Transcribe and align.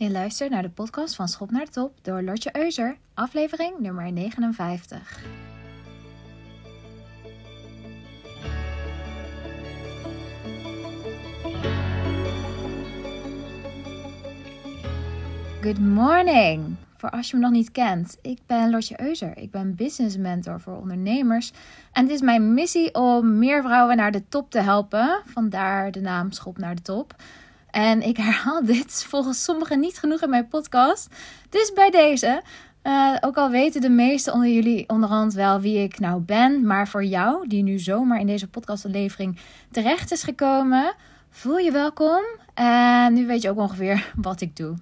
Je 0.00 0.10
luistert 0.10 0.50
naar 0.50 0.62
de 0.62 0.70
podcast 0.70 1.14
van 1.14 1.28
Schop 1.28 1.50
naar 1.50 1.64
de 1.64 1.70
Top 1.70 1.98
door 2.02 2.22
Lotje 2.22 2.56
Euser, 2.56 2.96
aflevering 3.14 3.78
nummer 3.78 4.12
59. 4.12 5.24
Good 15.60 15.78
morning! 15.78 16.76
Voor 16.96 17.10
als 17.10 17.30
je 17.30 17.36
me 17.36 17.42
nog 17.42 17.50
niet 17.52 17.72
kent, 17.72 18.18
ik 18.22 18.38
ben 18.46 18.70
Lotje 18.70 19.00
Euser. 19.00 19.36
Ik 19.36 19.50
ben 19.50 19.74
business 19.74 20.16
mentor 20.16 20.60
voor 20.60 20.76
ondernemers. 20.76 21.52
En 21.92 22.02
het 22.02 22.12
is 22.12 22.20
mijn 22.20 22.54
missie 22.54 22.94
om 22.94 23.38
meer 23.38 23.62
vrouwen 23.62 23.96
naar 23.96 24.12
de 24.12 24.28
top 24.28 24.50
te 24.50 24.60
helpen. 24.60 25.22
Vandaar 25.26 25.90
de 25.90 26.00
naam 26.00 26.32
Schop 26.32 26.58
naar 26.58 26.74
de 26.74 26.82
Top. 26.82 27.14
En 27.70 28.02
ik 28.02 28.16
herhaal 28.16 28.64
dit 28.64 29.04
volgens 29.04 29.44
sommigen 29.44 29.80
niet 29.80 29.98
genoeg 29.98 30.22
in 30.22 30.30
mijn 30.30 30.48
podcast. 30.48 31.08
Dus 31.48 31.72
bij 31.72 31.90
deze. 31.90 32.42
Uh, 32.82 33.16
ook 33.20 33.36
al 33.36 33.50
weten 33.50 33.80
de 33.80 33.90
meesten 33.90 34.32
onder 34.32 34.48
jullie 34.48 34.88
onderhand 34.88 35.32
wel 35.32 35.60
wie 35.60 35.78
ik 35.78 35.98
nou 35.98 36.20
ben. 36.20 36.66
Maar 36.66 36.88
voor 36.88 37.04
jou, 37.04 37.48
die 37.48 37.62
nu 37.62 37.78
zomaar 37.78 38.20
in 38.20 38.26
deze 38.26 38.48
podcastlevering 38.48 39.38
terecht 39.70 40.12
is 40.12 40.22
gekomen, 40.22 40.94
voel 41.30 41.58
je 41.58 41.72
welkom. 41.72 42.22
En 42.54 43.12
nu 43.12 43.26
weet 43.26 43.42
je 43.42 43.50
ook 43.50 43.58
ongeveer 43.58 44.12
wat 44.16 44.40
ik 44.40 44.56
doe. 44.56 44.74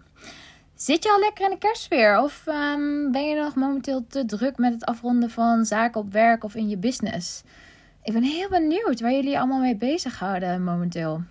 Zit 0.74 1.02
je 1.02 1.10
al 1.10 1.18
lekker 1.18 1.44
in 1.44 1.50
de 1.50 1.58
kerstsfeer? 1.58 2.18
Of 2.18 2.44
um, 2.46 3.12
ben 3.12 3.28
je 3.28 3.36
nog 3.36 3.54
momenteel 3.54 4.06
te 4.08 4.24
druk 4.24 4.58
met 4.58 4.72
het 4.72 4.84
afronden 4.84 5.30
van 5.30 5.64
zaken 5.64 6.00
op 6.00 6.12
werk 6.12 6.44
of 6.44 6.54
in 6.54 6.68
je 6.68 6.76
business? 6.76 7.42
Ik 8.02 8.12
ben 8.12 8.22
heel 8.22 8.48
benieuwd 8.48 9.00
waar 9.00 9.12
jullie 9.12 9.38
allemaal 9.38 9.60
mee 9.60 9.76
bezighouden 9.76 10.64
momenteel. 10.64 11.22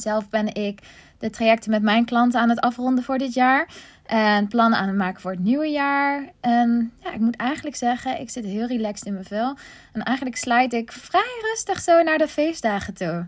Zelf 0.00 0.28
ben 0.28 0.54
ik 0.54 0.80
de 1.18 1.30
trajecten 1.30 1.70
met 1.70 1.82
mijn 1.82 2.04
klanten 2.04 2.40
aan 2.40 2.48
het 2.48 2.60
afronden 2.60 3.04
voor 3.04 3.18
dit 3.18 3.34
jaar. 3.34 3.68
En 4.06 4.48
plannen 4.48 4.78
aan 4.78 4.88
het 4.88 4.96
maken 4.96 5.20
voor 5.20 5.30
het 5.30 5.40
nieuwe 5.40 5.66
jaar. 5.66 6.30
En 6.40 6.92
ja, 7.02 7.12
ik 7.12 7.20
moet 7.20 7.36
eigenlijk 7.36 7.76
zeggen, 7.76 8.20
ik 8.20 8.30
zit 8.30 8.44
heel 8.44 8.66
relaxed 8.66 9.06
in 9.06 9.12
mijn 9.12 9.24
vel. 9.24 9.56
En 9.92 10.02
eigenlijk 10.02 10.36
slijt 10.36 10.72
ik 10.72 10.92
vrij 10.92 11.38
rustig 11.42 11.80
zo 11.80 12.02
naar 12.02 12.18
de 12.18 12.28
feestdagen 12.28 12.94
toe. 12.94 13.26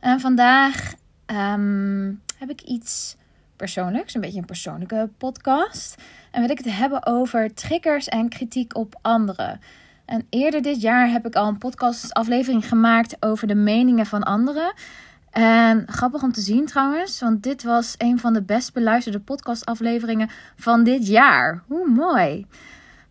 En 0.00 0.20
vandaag 0.20 0.94
um, 1.26 2.22
heb 2.38 2.50
ik 2.50 2.60
iets 2.60 3.16
persoonlijks, 3.56 4.14
een 4.14 4.20
beetje 4.20 4.38
een 4.38 4.44
persoonlijke 4.44 5.08
podcast. 5.18 6.02
En 6.30 6.40
wil 6.40 6.50
ik 6.50 6.58
het 6.58 6.76
hebben 6.76 7.06
over 7.06 7.54
triggers 7.54 8.08
en 8.08 8.28
kritiek 8.28 8.76
op 8.76 8.98
anderen. 9.02 9.60
En 10.04 10.26
eerder 10.30 10.62
dit 10.62 10.80
jaar 10.80 11.10
heb 11.10 11.26
ik 11.26 11.34
al 11.34 11.48
een 11.48 11.58
podcastaflevering 11.58 12.68
gemaakt 12.68 13.16
over 13.20 13.46
de 13.46 13.54
meningen 13.54 14.06
van 14.06 14.22
anderen. 14.22 14.72
En 15.30 15.84
grappig 15.86 16.22
om 16.22 16.32
te 16.32 16.40
zien 16.40 16.66
trouwens, 16.66 17.20
want 17.20 17.42
dit 17.42 17.62
was 17.62 17.94
een 17.98 18.18
van 18.18 18.32
de 18.32 18.42
best 18.42 18.72
beluisterde 18.72 19.20
podcastafleveringen 19.20 20.30
van 20.56 20.84
dit 20.84 21.06
jaar. 21.06 21.62
Hoe 21.66 21.88
mooi. 21.88 22.46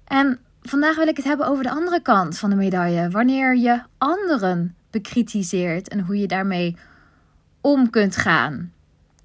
En 0.04 0.40
vandaag 0.62 0.96
wil 0.96 1.08
ik 1.08 1.18
het 1.18 1.26
hebben 1.26 1.48
over 1.48 1.64
de 1.64 1.70
andere 1.70 2.02
kant 2.02 2.38
van 2.38 2.50
de 2.50 2.56
medaille. 2.56 3.09
Wanneer 3.09 3.58
je 3.58 3.82
anderen 3.98 4.76
bekritiseert 4.90 5.88
en 5.88 6.00
hoe 6.00 6.18
je 6.18 6.28
daarmee 6.28 6.78
om 7.62 7.90
kunt 7.90 8.16
gaan. 8.16 8.72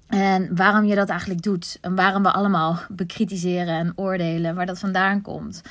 En 0.07 0.55
waarom 0.55 0.85
je 0.85 0.95
dat 0.95 1.09
eigenlijk 1.09 1.41
doet. 1.41 1.77
En 1.81 1.95
waarom 1.95 2.23
we 2.23 2.31
allemaal 2.31 2.79
bekritiseren 2.89 3.75
en 3.75 3.93
oordelen, 3.95 4.55
waar 4.55 4.65
dat 4.65 4.79
vandaan 4.79 5.21
komt. 5.21 5.61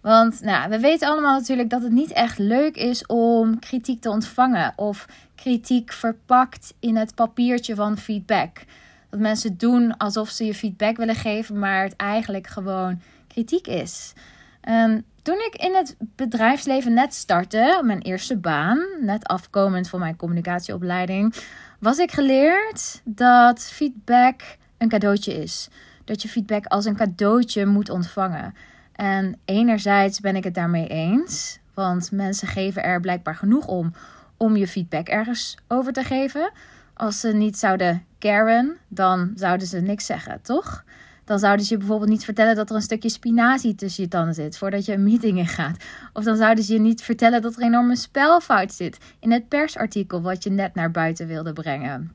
Want 0.00 0.40
nou, 0.40 0.70
we 0.70 0.78
weten 0.78 1.08
allemaal 1.08 1.38
natuurlijk 1.38 1.70
dat 1.70 1.82
het 1.82 1.92
niet 1.92 2.12
echt 2.12 2.38
leuk 2.38 2.76
is 2.76 3.06
om 3.06 3.58
kritiek 3.58 4.00
te 4.00 4.10
ontvangen. 4.10 4.72
Of 4.76 5.06
kritiek 5.34 5.92
verpakt 5.92 6.74
in 6.80 6.96
het 6.96 7.14
papiertje 7.14 7.74
van 7.74 7.98
feedback. 7.98 8.64
Dat 9.10 9.20
mensen 9.20 9.56
doen 9.56 9.96
alsof 9.96 10.28
ze 10.28 10.44
je 10.44 10.54
feedback 10.54 10.96
willen 10.96 11.14
geven, 11.14 11.58
maar 11.58 11.82
het 11.82 11.96
eigenlijk 11.96 12.46
gewoon 12.46 13.00
kritiek 13.26 13.66
is. 13.66 14.12
En 14.60 15.04
toen 15.22 15.34
ik 15.34 15.54
in 15.56 15.74
het 15.74 15.96
bedrijfsleven 15.98 16.92
net 16.92 17.14
startte, 17.14 17.80
mijn 17.84 18.00
eerste 18.00 18.36
baan, 18.36 18.86
net 19.00 19.26
afkomend 19.26 19.88
van 19.88 20.00
mijn 20.00 20.16
communicatieopleiding, 20.16 21.34
was 21.78 21.98
ik 21.98 22.12
geleerd 22.12 23.00
dat 23.04 23.60
feedback 23.60 24.40
een 24.78 24.88
cadeautje 24.88 25.42
is. 25.42 25.68
Dat 26.04 26.22
je 26.22 26.28
feedback 26.28 26.66
als 26.66 26.84
een 26.84 26.96
cadeautje 26.96 27.66
moet 27.66 27.90
ontvangen. 27.90 28.54
En 28.98 29.38
enerzijds 29.44 30.20
ben 30.20 30.36
ik 30.36 30.44
het 30.44 30.54
daarmee 30.54 30.86
eens, 30.86 31.58
want 31.74 32.12
mensen 32.12 32.48
geven 32.48 32.82
er 32.82 33.00
blijkbaar 33.00 33.34
genoeg 33.34 33.66
om 33.66 33.92
om 34.36 34.56
je 34.56 34.68
feedback 34.68 35.08
ergens 35.08 35.56
over 35.68 35.92
te 35.92 36.04
geven. 36.04 36.50
Als 36.94 37.20
ze 37.20 37.28
niet 37.28 37.58
zouden 37.58 38.04
caren, 38.18 38.76
dan 38.88 39.32
zouden 39.34 39.66
ze 39.66 39.80
niks 39.80 40.06
zeggen, 40.06 40.42
toch? 40.42 40.84
Dan 41.24 41.38
zouden 41.38 41.66
ze 41.66 41.72
je 41.72 41.78
bijvoorbeeld 41.78 42.10
niet 42.10 42.24
vertellen 42.24 42.56
dat 42.56 42.70
er 42.70 42.76
een 42.76 42.82
stukje 42.82 43.08
spinazie 43.08 43.74
tussen 43.74 44.02
je 44.02 44.08
tanden 44.08 44.34
zit 44.34 44.58
voordat 44.58 44.84
je 44.84 44.92
een 44.92 45.02
meeting 45.02 45.38
ingaat. 45.38 45.84
Of 46.12 46.24
dan 46.24 46.36
zouden 46.36 46.64
ze 46.64 46.72
je 46.72 46.80
niet 46.80 47.02
vertellen 47.02 47.42
dat 47.42 47.54
er 47.54 47.60
een 47.60 47.66
enorme 47.66 47.96
spelfout 47.96 48.72
zit 48.72 48.98
in 49.20 49.32
het 49.32 49.48
persartikel 49.48 50.22
wat 50.22 50.42
je 50.42 50.50
net 50.50 50.74
naar 50.74 50.90
buiten 50.90 51.26
wilde 51.26 51.52
brengen. 51.52 52.12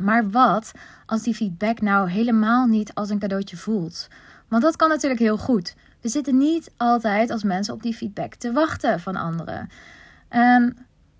Maar 0.00 0.30
wat 0.30 0.72
als 1.06 1.22
die 1.22 1.34
feedback 1.34 1.80
nou 1.80 2.10
helemaal 2.10 2.66
niet 2.66 2.94
als 2.94 3.10
een 3.10 3.18
cadeautje 3.18 3.56
voelt? 3.56 4.08
Want 4.48 4.62
dat 4.62 4.76
kan 4.76 4.88
natuurlijk 4.88 5.20
heel 5.20 5.38
goed. 5.38 5.74
We 6.02 6.08
zitten 6.08 6.38
niet 6.38 6.72
altijd 6.76 7.30
als 7.30 7.42
mensen 7.42 7.74
op 7.74 7.82
die 7.82 7.94
feedback 7.94 8.34
te 8.34 8.52
wachten 8.52 9.00
van 9.00 9.16
anderen. 9.16 9.68
En 10.28 10.76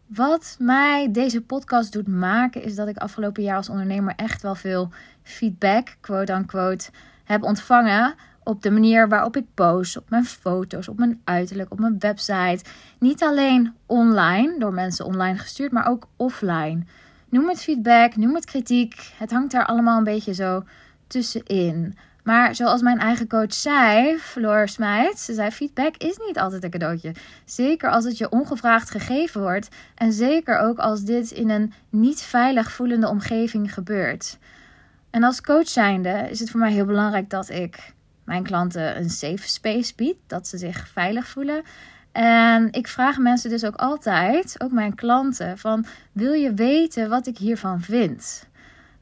wat 0.07 0.57
mij 0.59 1.13
deze 1.13 1.43
podcast 1.43 1.93
doet 1.93 2.09
maken, 2.09 2.63
is 2.63 2.75
dat 2.75 2.89
ik 2.89 2.97
afgelopen 2.97 3.43
jaar 3.43 3.57
als 3.57 3.69
ondernemer 3.69 4.15
echt 4.17 4.43
wel 4.43 4.55
veel 4.55 4.91
feedback, 5.23 5.97
quote 6.01 6.33
unquote, 6.33 6.91
heb 7.25 7.43
ontvangen. 7.43 8.15
Op 8.45 8.63
de 8.63 8.71
manier 8.71 9.09
waarop 9.09 9.37
ik 9.37 9.47
post, 9.55 9.97
op 9.97 10.11
mijn 10.11 10.25
foto's, 10.25 10.89
op 10.89 10.99
mijn 10.99 11.21
uiterlijk, 11.25 11.71
op 11.71 11.79
mijn 11.79 11.99
website. 11.99 12.65
Niet 12.99 13.23
alleen 13.23 13.75
online, 13.87 14.59
door 14.59 14.73
mensen 14.73 15.05
online 15.05 15.39
gestuurd, 15.39 15.73
maar 15.73 15.89
ook 15.89 16.09
offline. 16.17 16.85
Noem 17.29 17.49
het 17.49 17.63
feedback, 17.63 18.17
noem 18.17 18.35
het 18.35 18.45
kritiek. 18.45 19.13
Het 19.19 19.31
hangt 19.31 19.53
daar 19.53 19.67
allemaal 19.67 19.99
een 19.99 20.05
beetje 20.05 20.35
zo 20.35 20.65
tussenin. 21.07 21.97
Maar 22.23 22.55
zoals 22.55 22.83
mijn 22.83 22.99
eigen 22.99 23.29
coach 23.29 23.55
zei, 23.55 24.19
Floor 24.19 24.69
Smijt, 24.69 25.19
ze 25.19 25.35
zei: 25.35 25.51
feedback 25.51 25.97
is 25.97 26.17
niet 26.27 26.39
altijd 26.39 26.65
een 26.65 26.71
cadeautje. 26.71 27.15
Zeker 27.45 27.91
als 27.91 28.05
het 28.05 28.19
je 28.19 28.31
ongevraagd 28.31 28.91
gegeven 28.91 29.41
wordt. 29.41 29.69
En 29.95 30.13
zeker 30.13 30.59
ook 30.59 30.79
als 30.79 31.03
dit 31.03 31.31
in 31.31 31.51
een 31.51 31.73
niet 31.91 32.21
veilig 32.21 32.73
voelende 32.73 33.09
omgeving 33.09 33.75
gebeurt. 33.75 34.39
En 35.11 35.23
als 35.23 35.41
coach 35.41 35.69
zijnde 35.69 36.27
is 36.31 36.41
het 36.41 36.51
voor 36.51 36.61
mij 36.61 36.73
heel 36.73 36.85
belangrijk 36.85 37.31
dat 37.31 37.49
ik 37.49 37.93
mijn 38.25 38.43
klanten 38.43 38.97
een 38.97 39.11
safe 39.11 39.49
space 39.49 39.93
bied. 39.97 40.17
Dat 40.27 40.49
ze 40.49 40.59
zich 40.59 40.89
veilig 40.89 41.27
voelen. 41.27 41.63
En 42.13 42.73
ik 42.73 42.89
vraag 42.89 43.19
mensen 43.19 43.51
dus 43.51 43.65
ook 43.65 43.77
altijd, 43.77 44.55
ook 44.59 44.73
mijn 44.73 44.95
klanten, 44.95 45.59
van 45.59 45.85
wil 46.13 46.33
je 46.33 46.55
weten 46.55 47.09
wat 47.09 47.27
ik 47.27 47.39
hiervan 47.39 47.81
vind? 47.81 48.47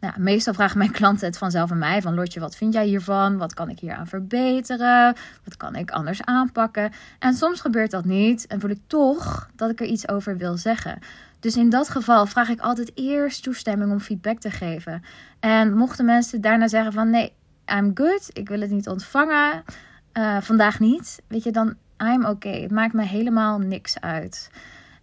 Nou, 0.01 0.15
meestal 0.21 0.55
vragen 0.55 0.79
mijn 0.79 0.91
klanten 0.91 1.27
het 1.27 1.39
vanzelf 1.39 1.71
aan 1.71 1.79
mij. 1.79 2.03
Van 2.03 2.15
Lotje, 2.15 2.41
wat 2.41 2.57
vind 2.57 2.73
jij 2.73 2.87
hiervan? 2.87 3.39
Wat 3.39 3.55
kan 3.55 3.69
ik 3.69 3.79
hier 3.79 3.95
aan 3.95 4.07
verbeteren? 4.07 5.15
Wat 5.45 5.57
kan 5.57 5.75
ik 5.75 5.91
anders 5.91 6.23
aanpakken? 6.23 6.93
En 7.19 7.35
soms 7.35 7.61
gebeurt 7.61 7.91
dat 7.91 8.05
niet. 8.05 8.47
En 8.47 8.61
voel 8.61 8.71
ik 8.71 8.81
toch 8.87 9.51
dat 9.57 9.71
ik 9.71 9.81
er 9.81 9.87
iets 9.87 10.09
over 10.09 10.37
wil 10.37 10.57
zeggen. 10.57 10.99
Dus 11.41 11.57
in 11.57 11.71
dat 11.71 11.89
geval 11.89 12.27
vraag 12.27 12.49
ik 12.49 12.61
altijd 12.61 12.93
eerst 12.95 13.43
toestemming 13.43 13.91
om 13.91 14.01
feedback 14.01 14.39
te 14.39 14.51
geven. 14.51 15.03
En 15.41 15.77
mochten 15.77 16.05
mensen 16.05 16.41
daarna 16.41 16.69
zeggen 16.69 16.93
van 16.93 17.11
nee, 17.11 17.33
I'm 17.67 17.91
good. 17.95 18.31
Ik 18.33 18.49
wil 18.49 18.61
het 18.61 18.71
niet 18.71 18.89
ontvangen. 18.89 19.65
Uh, 20.13 20.37
vandaag 20.41 20.81
niet. 20.81 21.23
Weet 21.27 21.43
je, 21.43 21.51
dan 21.51 21.75
I'm 21.99 22.25
okay. 22.25 22.63
Het 22.63 22.71
maakt 22.71 22.93
me 22.93 23.03
helemaal 23.03 23.59
niks 23.59 24.01
uit. 24.01 24.51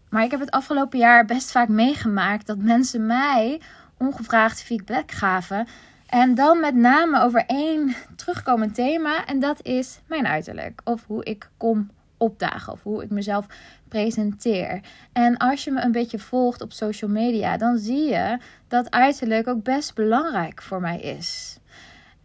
Maar 0.09 0.24
ik 0.24 0.31
heb 0.31 0.40
het 0.40 0.52
afgelopen 0.52 1.00
jaar 1.00 1.25
best 1.25 1.52
vaak 1.52 1.68
meegemaakt 1.68 2.47
dat 2.47 2.58
mensen 2.58 3.06
mij 3.06 3.62
ongevraagd 3.97 4.62
feedback 4.62 5.12
gaven. 5.12 5.68
En 6.08 6.35
dan 6.35 6.59
met 6.59 6.75
name 6.75 7.22
over 7.22 7.44
één 7.47 7.96
terugkomend 8.16 8.76
thema. 8.76 9.26
En 9.26 9.40
dat 9.40 9.66
is 9.66 9.99
mijn 10.05 10.28
uiterlijk. 10.28 10.82
Of 10.84 11.03
hoe 11.08 11.23
ik 11.23 11.49
kom 11.58 11.90
opdagen. 12.17 12.73
Of 12.73 12.84
hoe 12.84 13.03
ik 13.03 13.09
mezelf 13.09 13.46
presenteer. 13.88 14.82
En 15.14 15.38
als 15.38 15.64
je 15.64 15.72
me 15.72 15.82
een 15.82 15.91
beetje 15.91 16.20
volgt 16.20 16.61
op 16.61 16.73
social 16.73 17.09
media, 17.09 17.58
dan 17.58 17.78
zie 17.78 18.09
je 18.09 18.38
dat 18.67 18.91
uiterlijk 18.91 19.47
ook 19.47 19.64
best 19.64 19.96
belangrijk 19.96 20.61
voor 20.61 20.82
mij 20.82 20.99
is. 20.99 21.59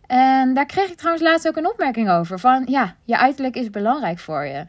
En 0.06 0.54
daar 0.54 0.66
kreeg 0.66 0.90
ik 0.90 0.96
trouwens 0.96 1.24
laatst 1.24 1.48
ook 1.48 1.56
een 1.56 1.70
opmerking 1.70 2.10
over. 2.10 2.38
Van 2.38 2.62
ja, 2.66 2.94
je 3.04 3.19
uiterlijk 3.19 3.56
is 3.56 3.70
belangrijk 3.70 4.19
voor 4.19 4.44
je. 4.44 4.64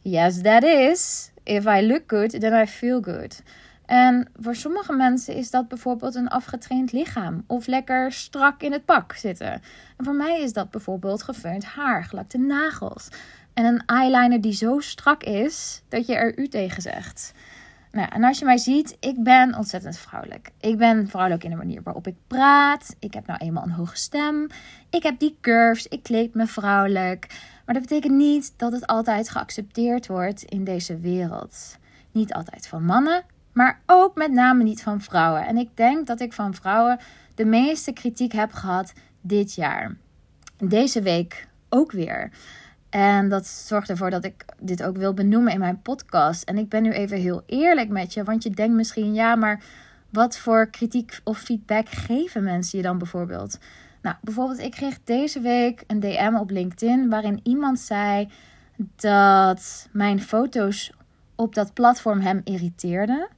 Yes, 0.00 0.42
that 0.42 0.62
is. 0.62 1.30
If 1.42 1.64
I 1.64 1.86
look 1.86 2.02
good, 2.06 2.40
then 2.40 2.62
I 2.62 2.66
feel 2.66 3.02
good. 3.02 3.42
En 3.88 4.28
voor 4.40 4.54
sommige 4.54 4.92
mensen 4.92 5.34
is 5.34 5.50
dat 5.50 5.68
bijvoorbeeld 5.68 6.14
een 6.14 6.28
afgetraind 6.28 6.92
lichaam 6.92 7.44
of 7.46 7.66
lekker 7.66 8.12
strak 8.12 8.62
in 8.62 8.72
het 8.72 8.84
pak 8.84 9.12
zitten. 9.12 9.52
En 9.96 10.04
voor 10.04 10.14
mij 10.14 10.40
is 10.40 10.52
dat 10.52 10.70
bijvoorbeeld 10.70 11.22
gefeund 11.22 11.64
haar, 11.64 12.04
gelakte 12.04 12.38
nagels 12.38 13.08
en 13.54 13.64
een 13.64 13.82
eyeliner 13.86 14.40
die 14.40 14.52
zo 14.52 14.80
strak 14.80 15.22
is 15.22 15.82
dat 15.88 16.06
je 16.06 16.14
er 16.14 16.38
u 16.38 16.48
tegen 16.48 16.82
zegt. 16.82 17.32
Nou, 17.92 18.08
en 18.12 18.24
als 18.24 18.38
je 18.38 18.44
mij 18.44 18.58
ziet, 18.58 18.96
ik 19.00 19.22
ben 19.22 19.54
ontzettend 19.54 19.98
vrouwelijk. 19.98 20.50
Ik 20.60 20.78
ben 20.78 21.08
vrouwelijk 21.08 21.44
in 21.44 21.50
de 21.50 21.56
manier 21.56 21.82
waarop 21.82 22.06
ik 22.06 22.16
praat. 22.26 22.96
Ik 22.98 23.14
heb 23.14 23.26
nou 23.26 23.38
eenmaal 23.38 23.62
een 23.62 23.70
hoge 23.70 23.96
stem. 23.96 24.46
Ik 24.90 25.02
heb 25.02 25.18
die 25.18 25.36
curves. 25.40 25.86
Ik 25.86 26.02
kleed 26.02 26.34
me 26.34 26.46
vrouwelijk. 26.46 27.26
Maar 27.64 27.74
dat 27.74 27.82
betekent 27.82 28.14
niet 28.14 28.52
dat 28.56 28.72
het 28.72 28.86
altijd 28.86 29.28
geaccepteerd 29.30 30.06
wordt 30.06 30.42
in 30.42 30.64
deze 30.64 30.98
wereld. 30.98 31.76
Niet 32.12 32.34
altijd 32.34 32.66
van 32.66 32.84
mannen, 32.84 33.24
maar 33.52 33.80
ook 33.86 34.14
met 34.14 34.32
name 34.32 34.62
niet 34.62 34.82
van 34.82 35.00
vrouwen. 35.00 35.46
En 35.46 35.56
ik 35.56 35.68
denk 35.74 36.06
dat 36.06 36.20
ik 36.20 36.32
van 36.32 36.54
vrouwen 36.54 36.98
de 37.34 37.44
meeste 37.44 37.92
kritiek 37.92 38.32
heb 38.32 38.52
gehad 38.52 38.92
dit 39.20 39.54
jaar. 39.54 39.96
Deze 40.56 41.02
week 41.02 41.48
ook 41.68 41.92
weer. 41.92 42.30
En 42.90 43.28
dat 43.28 43.46
zorgt 43.46 43.90
ervoor 43.90 44.10
dat 44.10 44.24
ik 44.24 44.44
dit 44.60 44.82
ook 44.82 44.96
wil 44.96 45.14
benoemen 45.14 45.52
in 45.52 45.58
mijn 45.58 45.82
podcast. 45.82 46.42
En 46.42 46.58
ik 46.58 46.68
ben 46.68 46.82
nu 46.82 46.92
even 46.92 47.18
heel 47.18 47.42
eerlijk 47.46 47.88
met 47.88 48.14
je, 48.14 48.24
want 48.24 48.42
je 48.42 48.50
denkt 48.50 48.74
misschien, 48.74 49.14
ja, 49.14 49.34
maar 49.34 49.62
wat 50.10 50.38
voor 50.38 50.70
kritiek 50.70 51.20
of 51.24 51.38
feedback 51.38 51.88
geven 51.88 52.42
mensen 52.42 52.78
je 52.78 52.84
dan 52.84 52.98
bijvoorbeeld? 52.98 53.58
Nou, 54.02 54.16
bijvoorbeeld, 54.22 54.58
ik 54.58 54.70
kreeg 54.70 54.98
deze 55.04 55.40
week 55.40 55.84
een 55.86 56.00
DM 56.00 56.34
op 56.34 56.50
LinkedIn 56.50 57.08
waarin 57.08 57.40
iemand 57.42 57.78
zei 57.78 58.28
dat 58.96 59.88
mijn 59.92 60.20
foto's 60.20 60.92
op 61.34 61.54
dat 61.54 61.72
platform 61.72 62.20
hem 62.20 62.40
irriteerden. 62.44 63.28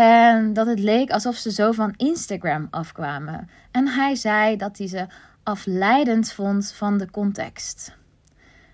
En 0.00 0.52
dat 0.52 0.66
het 0.66 0.78
leek 0.78 1.10
alsof 1.10 1.36
ze 1.36 1.52
zo 1.52 1.72
van 1.72 1.94
Instagram 1.96 2.66
afkwamen. 2.70 3.48
En 3.70 3.88
hij 3.88 4.14
zei 4.14 4.56
dat 4.56 4.78
hij 4.78 4.86
ze 4.86 5.06
afleidend 5.42 6.32
vond 6.32 6.72
van 6.72 6.98
de 6.98 7.10
context. 7.10 7.96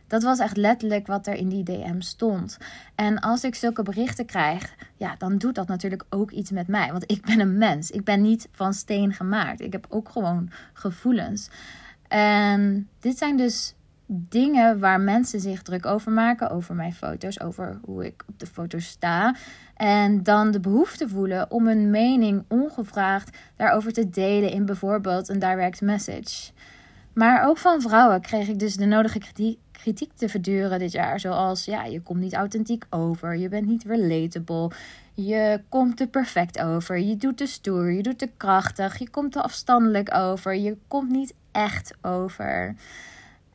Dat 0.06 0.22
was 0.22 0.38
echt 0.38 0.56
letterlijk 0.56 1.06
wat 1.06 1.26
er 1.26 1.34
in 1.34 1.48
die 1.48 1.62
DM 1.62 2.00
stond. 2.00 2.58
En 2.94 3.20
als 3.20 3.44
ik 3.44 3.54
zulke 3.54 3.82
berichten 3.82 4.26
krijg, 4.26 4.74
ja, 4.96 5.14
dan 5.18 5.38
doet 5.38 5.54
dat 5.54 5.68
natuurlijk 5.68 6.04
ook 6.10 6.30
iets 6.30 6.50
met 6.50 6.68
mij. 6.68 6.92
Want 6.92 7.10
ik 7.10 7.24
ben 7.24 7.40
een 7.40 7.58
mens. 7.58 7.90
Ik 7.90 8.04
ben 8.04 8.22
niet 8.22 8.48
van 8.50 8.74
steen 8.74 9.12
gemaakt. 9.12 9.60
Ik 9.60 9.72
heb 9.72 9.86
ook 9.88 10.08
gewoon 10.08 10.50
gevoelens. 10.72 11.50
En 12.08 12.88
dit 13.00 13.18
zijn 13.18 13.36
dus 13.36 13.74
dingen 14.06 14.78
waar 14.78 15.00
mensen 15.00 15.40
zich 15.40 15.62
druk 15.62 15.86
over 15.86 16.12
maken. 16.12 16.50
Over 16.50 16.74
mijn 16.74 16.94
foto's, 16.94 17.40
over 17.40 17.78
hoe 17.84 18.06
ik 18.06 18.24
op 18.26 18.38
de 18.38 18.46
foto's 18.46 18.86
sta. 18.86 19.34
En 19.74 20.22
dan 20.22 20.50
de 20.50 20.60
behoefte 20.60 21.08
voelen 21.08 21.50
om 21.50 21.66
een 21.66 21.90
mening 21.90 22.44
ongevraagd 22.48 23.36
daarover 23.56 23.92
te 23.92 24.10
delen 24.10 24.50
in 24.50 24.66
bijvoorbeeld 24.66 25.28
een 25.28 25.38
direct 25.38 25.80
message. 25.80 26.52
Maar 27.14 27.48
ook 27.48 27.58
van 27.58 27.80
vrouwen 27.80 28.20
kreeg 28.20 28.48
ik 28.48 28.58
dus 28.58 28.76
de 28.76 28.84
nodige 28.84 29.20
kritiek, 29.72 30.12
te 30.14 30.28
verduren 30.28 30.78
dit 30.78 30.92
jaar. 30.92 31.20
Zoals, 31.20 31.64
ja, 31.64 31.84
je 31.84 32.00
komt 32.00 32.20
niet 32.20 32.34
authentiek 32.34 32.84
over, 32.90 33.36
je 33.36 33.48
bent 33.48 33.66
niet 33.66 33.84
relatable, 33.84 34.70
je 35.14 35.60
komt 35.68 35.96
te 35.96 36.06
perfect 36.06 36.60
over, 36.60 36.98
je 36.98 37.16
doet 37.16 37.36
te 37.36 37.46
stoer, 37.46 37.92
je 37.92 38.02
doet 38.02 38.18
te 38.18 38.30
krachtig, 38.36 38.98
je 38.98 39.10
komt 39.10 39.32
te 39.32 39.42
afstandelijk 39.42 40.14
over, 40.14 40.54
je 40.54 40.76
komt 40.88 41.10
niet 41.10 41.34
echt 41.52 41.94
over. 42.02 42.74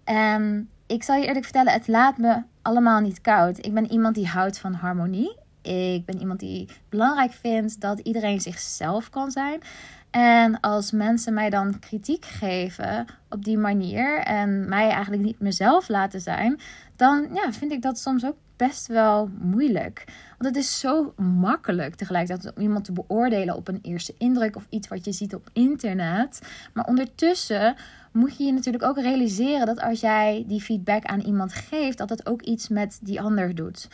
En 0.04 0.70
ik 0.88 1.04
zal 1.04 1.16
je 1.16 1.26
eerlijk 1.26 1.46
vertellen, 1.46 1.74
het 1.74 1.88
laat 1.88 2.18
me 2.18 2.42
allemaal 2.62 3.00
niet 3.00 3.22
koud. 3.22 3.66
Ik 3.66 3.74
ben 3.74 3.92
iemand 3.92 4.16
die 4.16 4.28
houdt 4.28 4.60
van 4.60 4.74
harmonie. 4.74 5.38
Ik 5.62 6.06
ben 6.06 6.20
iemand 6.20 6.40
die 6.40 6.68
belangrijk 6.90 7.32
vindt 7.32 7.82
dat 7.82 8.00
iedereen 8.00 8.42
zichzelf 8.42 9.10
kan 9.10 9.32
zijn. 9.32 9.62
En 10.10 10.60
als 10.60 10.92
mensen 10.92 11.34
mij 11.34 11.50
dan 11.50 11.80
kritiek 11.80 12.26
geven 12.26 13.06
op 13.30 13.44
die 13.44 13.58
manier 13.58 14.20
en 14.20 14.70
mij 14.70 14.90
eigenlijk 14.90 15.24
niet 15.24 15.40
mezelf 15.40 15.88
laten 15.88 16.22
zijn, 16.22 16.60
dan 16.96 17.28
ja, 17.34 17.54
vind 17.54 17.72
ik 17.72 17.82
dat 17.82 18.00
soms 18.00 18.26
ook 18.26 18.38
best 18.56 18.88
wel 18.88 19.30
moeilijk. 19.40 20.04
Want 20.38 20.56
het 20.56 20.64
is 20.64 20.80
zo 20.80 21.14
makkelijk 21.18 21.96
tegelijkertijd 21.96 22.56
om 22.56 22.62
iemand 22.62 22.86
te 22.86 22.92
beoordelen 22.92 23.56
op 23.56 23.68
een 23.68 23.80
eerste 23.82 24.16
indruk 24.18 24.56
of 24.56 24.66
iets 24.70 24.88
wat 24.88 25.06
je 25.06 25.12
ziet 25.12 25.36
op 25.36 25.50
internet. 25.54 26.42
Maar 26.74 26.86
ondertussen 26.86 27.76
moet 28.12 28.38
je 28.38 28.44
je 28.44 28.54
natuurlijk 28.54 28.84
ook 28.84 29.00
realiseren 29.00 29.66
dat 29.66 29.82
als 29.82 30.00
jij 30.00 30.44
die 30.48 30.62
feedback 30.62 31.04
aan 31.04 31.20
iemand 31.20 31.54
geeft, 31.54 31.98
dat 31.98 32.10
het 32.10 32.26
ook 32.26 32.42
iets 32.42 32.68
met 32.68 33.00
die 33.02 33.22
ander 33.22 33.56
doet. 33.56 33.88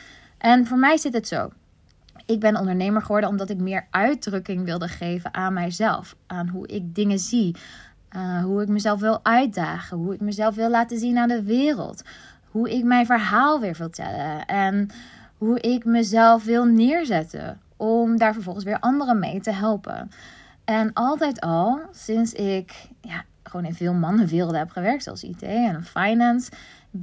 En 0.45 0.65
voor 0.65 0.77
mij 0.77 0.97
zit 0.97 1.13
het 1.13 1.27
zo. 1.27 1.49
Ik 2.25 2.39
ben 2.39 2.57
ondernemer 2.57 3.01
geworden 3.01 3.29
omdat 3.29 3.49
ik 3.49 3.57
meer 3.57 3.87
uitdrukking 3.89 4.65
wilde 4.65 4.87
geven 4.87 5.33
aan 5.33 5.53
mijzelf. 5.53 6.15
Aan 6.27 6.47
hoe 6.47 6.67
ik 6.67 6.95
dingen 6.95 7.19
zie. 7.19 7.55
Uh, 8.15 8.43
hoe 8.43 8.61
ik 8.61 8.67
mezelf 8.67 8.99
wil 8.99 9.19
uitdagen. 9.23 9.97
Hoe 9.97 10.13
ik 10.13 10.21
mezelf 10.21 10.55
wil 10.55 10.69
laten 10.69 10.99
zien 10.99 11.17
aan 11.17 11.27
de 11.27 11.43
wereld. 11.43 12.03
Hoe 12.49 12.71
ik 12.71 12.83
mijn 12.83 13.05
verhaal 13.05 13.59
weer 13.59 13.75
wil 13.77 13.87
vertellen. 13.87 14.45
En 14.45 14.89
hoe 15.37 15.59
ik 15.59 15.85
mezelf 15.85 16.43
wil 16.43 16.65
neerzetten. 16.65 17.61
Om 17.77 18.17
daar 18.17 18.33
vervolgens 18.33 18.65
weer 18.65 18.79
anderen 18.79 19.19
mee 19.19 19.41
te 19.41 19.51
helpen. 19.51 20.11
En 20.65 20.93
altijd 20.93 21.39
al, 21.39 21.79
sinds 21.91 22.33
ik 22.33 22.87
ja, 23.01 23.23
gewoon 23.43 23.65
in 23.65 23.73
veel 23.73 23.93
mannenwerelden 23.93 24.59
heb 24.59 24.69
gewerkt, 24.69 25.03
zoals 25.03 25.23
IT 25.23 25.41
en 25.41 25.83
finance, 25.83 26.51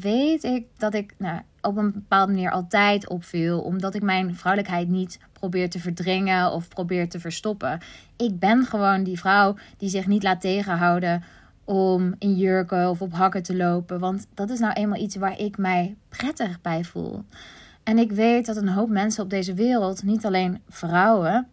weet 0.01 0.45
ik 0.45 0.67
dat 0.77 0.95
ik 0.95 1.15
nou, 1.19 1.41
op 1.61 1.77
een 1.77 1.93
bepaalde 1.93 2.33
manier 2.33 2.51
altijd 2.51 3.09
opviel. 3.09 3.61
Omdat 3.61 3.95
ik 3.95 4.03
mijn 4.03 4.35
vrouwelijkheid 4.35 4.89
niet 4.89 5.19
probeer 5.33 5.71
te 5.71 5.79
verdringen 5.79 6.53
of 6.53 6.69
probeer 6.69 7.09
te 7.09 7.21
verstoppen. 7.21 7.81
Ik 8.17 8.39
ben 8.39 8.65
gewoon 8.65 9.03
die 9.03 9.19
vrouw 9.19 9.57
die 9.77 9.89
zich 9.89 10.07
niet 10.07 10.23
laat 10.23 10.41
tegenhouden 10.41 11.23
om 11.65 12.15
in 12.19 12.37
jurken 12.37 12.91
of 12.91 13.03
op 13.03 13.13
hakken 13.13 13.43
te 13.43 13.57
lopen. 13.57 13.99
Want 13.99 14.27
dat 14.35 14.51
is 14.51 14.59
nou 14.59 14.73
eenmaal 14.73 15.01
iets 15.01 15.17
waar 15.17 15.39
ik 15.39 15.59
mij 15.59 15.97
prettig 16.09 16.61
bij 16.61 16.85
voel. 16.85 17.25
En 17.83 17.99
ik 17.99 18.13
weet 18.13 18.47
dat 18.47 18.57
een 18.57 18.69
hoop 18.69 18.89
mensen 18.89 19.25
op 19.25 19.31
deze 19.31 19.55
wereld, 19.55 20.03
niet 20.03 20.27
alleen 20.27 20.63
vrouwen, 20.69 21.49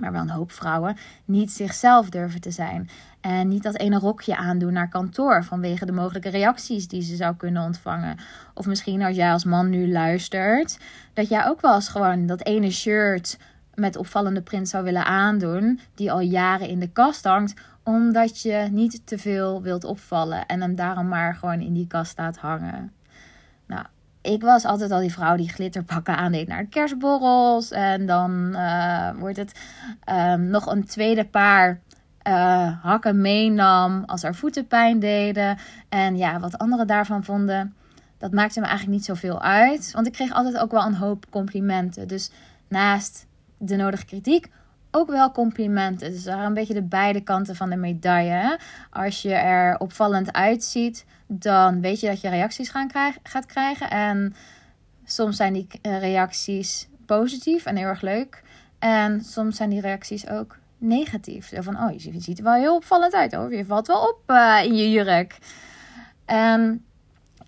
maar 0.00 0.12
wel 0.12 0.20
een 0.20 0.30
hoop 0.30 0.52
vrouwen, 0.52 0.96
niet 1.24 1.52
zichzelf 1.52 2.08
durven 2.08 2.40
te 2.40 2.50
zijn. 2.50 2.90
En 3.20 3.48
niet 3.48 3.62
dat 3.62 3.76
ene 3.76 3.98
rokje 3.98 4.36
aandoen 4.36 4.72
naar 4.72 4.88
kantoor 4.88 5.44
vanwege 5.44 5.86
de 5.86 5.92
mogelijke 5.92 6.28
reacties 6.28 6.88
die 6.88 7.02
ze 7.02 7.16
zou 7.16 7.36
kunnen 7.36 7.62
ontvangen. 7.62 8.16
Of 8.54 8.66
misschien 8.66 9.02
als 9.02 9.16
jij 9.16 9.32
als 9.32 9.44
man 9.44 9.70
nu 9.70 9.92
luistert, 9.92 10.78
dat 11.12 11.28
jij 11.28 11.46
ook 11.46 11.60
wel 11.60 11.74
eens 11.74 11.88
gewoon 11.88 12.26
dat 12.26 12.44
ene 12.44 12.70
shirt 12.70 13.38
met 13.74 13.96
opvallende 13.96 14.42
print 14.42 14.68
zou 14.68 14.84
willen 14.84 15.04
aandoen, 15.04 15.80
die 15.94 16.12
al 16.12 16.20
jaren 16.20 16.68
in 16.68 16.80
de 16.80 16.90
kast 16.90 17.24
hangt, 17.24 17.60
omdat 17.82 18.42
je 18.42 18.68
niet 18.70 19.06
te 19.06 19.18
veel 19.18 19.62
wilt 19.62 19.84
opvallen 19.84 20.46
en 20.46 20.60
hem 20.60 20.74
daarom 20.74 21.08
maar 21.08 21.34
gewoon 21.34 21.60
in 21.60 21.72
die 21.72 21.86
kast 21.86 22.10
staat 22.10 22.36
hangen. 22.36 22.92
Ik 24.22 24.42
was 24.42 24.64
altijd 24.64 24.90
al 24.90 25.00
die 25.00 25.12
vrouw 25.12 25.36
die 25.36 25.48
glitterpakken 25.48 26.16
aandeed 26.16 26.48
naar 26.48 26.66
kerstborrels. 26.66 27.70
En 27.70 28.06
dan 28.06 28.50
uh, 28.52 29.10
wordt 29.18 29.36
het 29.36 29.60
um, 30.10 30.46
nog 30.46 30.66
een 30.66 30.84
tweede 30.84 31.24
paar 31.24 31.80
uh, 32.28 32.82
hakken 32.82 33.20
meenam 33.20 34.02
als 34.06 34.22
haar 34.22 34.34
voeten 34.34 34.66
pijn 34.66 34.98
deden. 34.98 35.58
En 35.88 36.16
ja, 36.16 36.40
wat 36.40 36.58
anderen 36.58 36.86
daarvan 36.86 37.24
vonden, 37.24 37.74
dat 38.18 38.32
maakte 38.32 38.60
me 38.60 38.66
eigenlijk 38.66 38.96
niet 38.96 39.06
zoveel 39.06 39.42
uit. 39.42 39.90
Want 39.92 40.06
ik 40.06 40.12
kreeg 40.12 40.32
altijd 40.32 40.58
ook 40.58 40.70
wel 40.70 40.84
een 40.86 40.94
hoop 40.94 41.26
complimenten. 41.30 42.08
Dus 42.08 42.30
naast 42.68 43.26
de 43.58 43.76
nodige 43.76 44.04
kritiek 44.04 44.50
ook 44.90 45.10
wel 45.10 45.32
complimenten. 45.32 46.10
Dus 46.10 46.22
daar 46.22 46.44
een 46.44 46.54
beetje 46.54 46.74
de 46.74 46.82
beide 46.82 47.20
kanten 47.20 47.56
van 47.56 47.70
de 47.70 47.76
medaille. 47.76 48.58
Als 48.90 49.22
je 49.22 49.34
er 49.34 49.78
opvallend 49.78 50.32
uitziet, 50.32 51.04
dan 51.32 51.80
weet 51.80 52.00
je 52.00 52.06
dat 52.06 52.20
je 52.20 52.28
reacties 52.28 52.68
gaan 52.68 52.88
krijgen, 52.88 53.20
gaat 53.22 53.46
krijgen. 53.46 53.90
En 53.90 54.34
soms 55.04 55.36
zijn 55.36 55.52
die 55.52 55.66
eh, 55.82 55.98
reacties 55.98 56.88
positief 57.06 57.66
en 57.66 57.76
heel 57.76 57.86
erg 57.86 58.00
leuk. 58.00 58.42
En 58.78 59.24
soms 59.24 59.56
zijn 59.56 59.70
die 59.70 59.80
reacties 59.80 60.28
ook 60.28 60.58
negatief. 60.78 61.48
Zo 61.48 61.60
van, 61.60 61.82
oh, 61.82 61.92
je 61.92 62.20
ziet 62.20 62.38
er 62.38 62.44
wel 62.44 62.54
heel 62.54 62.74
opvallend 62.74 63.14
uit 63.14 63.34
hoor. 63.34 63.54
Je 63.54 63.64
valt 63.64 63.86
wel 63.86 64.08
op 64.08 64.20
uh, 64.26 64.60
in 64.64 64.76
je 64.76 64.90
jurk. 64.90 65.38
En 66.24 66.84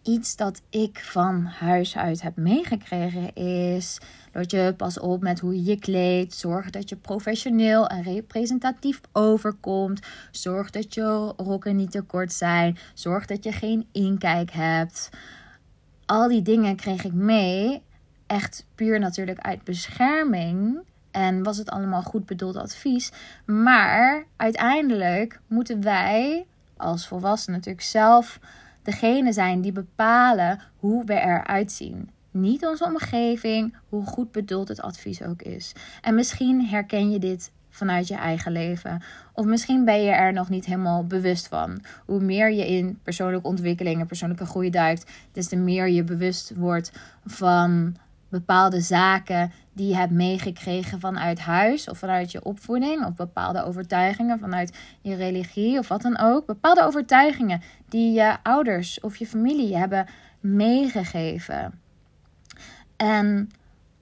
iets 0.03 0.37
dat 0.37 0.63
ik 0.71 0.99
van 0.99 1.45
huis 1.45 1.97
uit 1.97 2.23
heb 2.23 2.37
meegekregen 2.37 3.35
is 3.35 3.99
dat 4.33 4.51
je 4.51 4.75
pas 4.77 5.01
op 5.01 5.23
met 5.23 5.41
hoe 5.41 5.55
je 5.55 5.65
je 5.65 5.79
kleedt. 5.79 6.35
Zorg 6.35 6.71
dat 6.71 6.89
je 6.89 6.97
professioneel 6.97 7.87
en 7.87 8.03
representatief 8.03 9.01
overkomt. 9.13 10.01
Zorg 10.31 10.71
dat 10.71 10.95
je 10.95 11.33
rokken 11.37 11.77
niet 11.77 11.91
te 11.91 12.03
kort 12.03 12.33
zijn. 12.33 12.79
Zorg 12.95 13.27
dat 13.27 13.45
je 13.45 13.53
geen 13.53 13.89
inkijk 13.93 14.51
hebt. 14.51 15.11
Al 16.07 16.29
die 16.29 16.43
dingen 16.43 16.77
kreeg 16.77 17.05
ik 17.05 17.13
mee. 17.13 17.83
Echt 18.27 18.67
puur 18.75 18.99
natuurlijk 18.99 19.39
uit 19.39 19.65
bescherming. 19.65 20.79
En 21.11 21.43
was 21.43 21.57
het 21.57 21.71
allemaal 21.71 22.03
goed 22.03 22.27
bedoeld 22.27 22.57
advies. 22.57 23.13
Maar 23.47 24.25
uiteindelijk 24.37 25.41
moeten 25.47 25.83
wij 25.83 26.47
als 26.77 27.07
volwassenen 27.07 27.59
natuurlijk 27.59 27.87
zelf 27.87 28.39
degene 28.83 29.33
zijn 29.33 29.61
die 29.61 29.73
bepalen 29.73 30.61
hoe 30.77 31.05
we 31.05 31.15
eruit 31.15 31.73
zien. 31.73 32.11
Niet 32.31 32.67
onze 32.67 32.85
omgeving, 32.85 33.77
hoe 33.89 34.07
goed 34.07 34.33
bedoeld 34.33 34.69
het 34.69 34.81
advies 34.81 35.23
ook 35.23 35.43
is. 35.43 35.73
En 36.01 36.15
misschien 36.15 36.67
herken 36.67 37.11
je 37.11 37.19
dit 37.19 37.53
vanuit 37.71 38.09
je 38.09 38.15
eigen 38.15 38.53
leven. 38.53 39.03
Of 39.33 39.45
misschien 39.45 39.85
ben 39.85 40.03
je 40.03 40.11
er 40.11 40.33
nog 40.33 40.49
niet 40.49 40.65
helemaal 40.65 41.07
bewust 41.07 41.49
van. 41.49 41.83
Hoe 42.07 42.21
meer 42.21 42.53
je 42.53 42.67
in 42.69 42.99
persoonlijke 43.03 43.49
ontwikkeling 43.49 44.01
en 44.01 44.07
persoonlijke 44.07 44.47
groei 44.47 44.71
duikt, 44.71 45.11
des 45.33 45.49
te 45.49 45.57
meer 45.57 45.89
je 45.89 46.05
bewust 46.05 46.53
wordt 46.57 46.93
van 47.25 47.97
bepaalde 48.33 48.81
zaken 48.81 49.53
die 49.73 49.89
je 49.89 49.97
hebt 49.97 50.13
meegekregen 50.13 51.01
vanuit 51.01 51.39
huis 51.39 51.89
of 51.89 51.99
vanuit 51.99 52.33
je 52.33 52.45
opvoeding 52.45 53.05
of 53.05 53.15
bepaalde 53.15 53.65
overtuigingen 53.65 54.39
vanuit 54.39 54.79
je 55.01 55.15
religie 55.15 55.79
of 55.79 55.89
wat 55.89 56.03
dan 56.03 56.19
ook. 56.19 56.47
Bepaalde 56.47 56.83
overtuigingen 56.83 57.63
die 57.89 58.13
je 58.13 58.37
ouders 58.43 59.01
of 59.01 59.17
je 59.17 59.27
familie 59.27 59.77
hebben 59.77 60.07
meegegeven. 60.41 61.81
En 62.97 63.51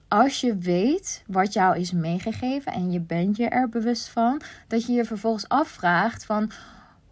als 0.07 0.41
je 0.41 0.57
weet 0.57 1.23
wat 1.27 1.53
jou 1.53 1.77
is 1.77 1.91
meegegeven 1.91 2.73
en 2.73 2.91
je 2.91 2.99
bent 2.99 3.37
je 3.37 3.47
er 3.47 3.69
bewust 3.69 4.09
van, 4.09 4.41
dat 4.67 4.85
je 4.85 4.93
je 4.93 5.05
vervolgens 5.05 5.49
afvraagt 5.49 6.25
van 6.25 6.51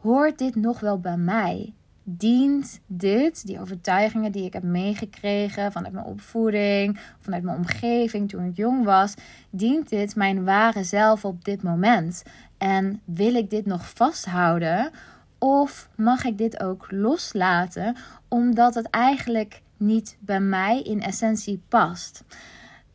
hoort 0.02 0.38
dit 0.38 0.56
nog 0.56 0.80
wel 0.80 1.00
bij 1.00 1.18
mij? 1.18 1.74
Dient 2.18 2.80
dit, 2.88 3.46
die 3.46 3.60
overtuigingen 3.60 4.32
die 4.32 4.46
ik 4.46 4.54
heb 4.54 4.64
meegekregen 4.64 5.72
vanuit 5.72 5.94
mijn 5.94 6.06
opvoeding, 6.06 7.00
vanuit 7.20 7.44
mijn 7.44 7.58
omgeving 7.58 8.30
toen 8.30 8.46
ik 8.46 8.56
jong 8.56 8.86
was, 8.86 9.14
dient 9.50 9.90
dit 9.90 10.16
mijn 10.16 10.44
ware 10.44 10.84
zelf 10.84 11.26
op 11.26 11.46
dit 11.46 11.64
moment? 11.64 12.24
En 12.58 13.02
wil 13.06 13.36
ik 13.36 13.50
dit 13.50 13.66
nog 13.66 13.90
vasthouden? 13.90 14.92
Of 15.38 15.90
mag 15.96 16.24
ik 16.24 16.38
dit 16.38 16.60
ook 16.64 16.88
loslaten, 16.90 17.96
omdat 18.28 18.76
het 18.76 18.90
eigenlijk 18.90 19.62
niet 19.78 20.18
bij 20.20 20.40
mij 20.40 20.82
in 20.82 21.02
essentie 21.02 21.62
past? 21.68 22.24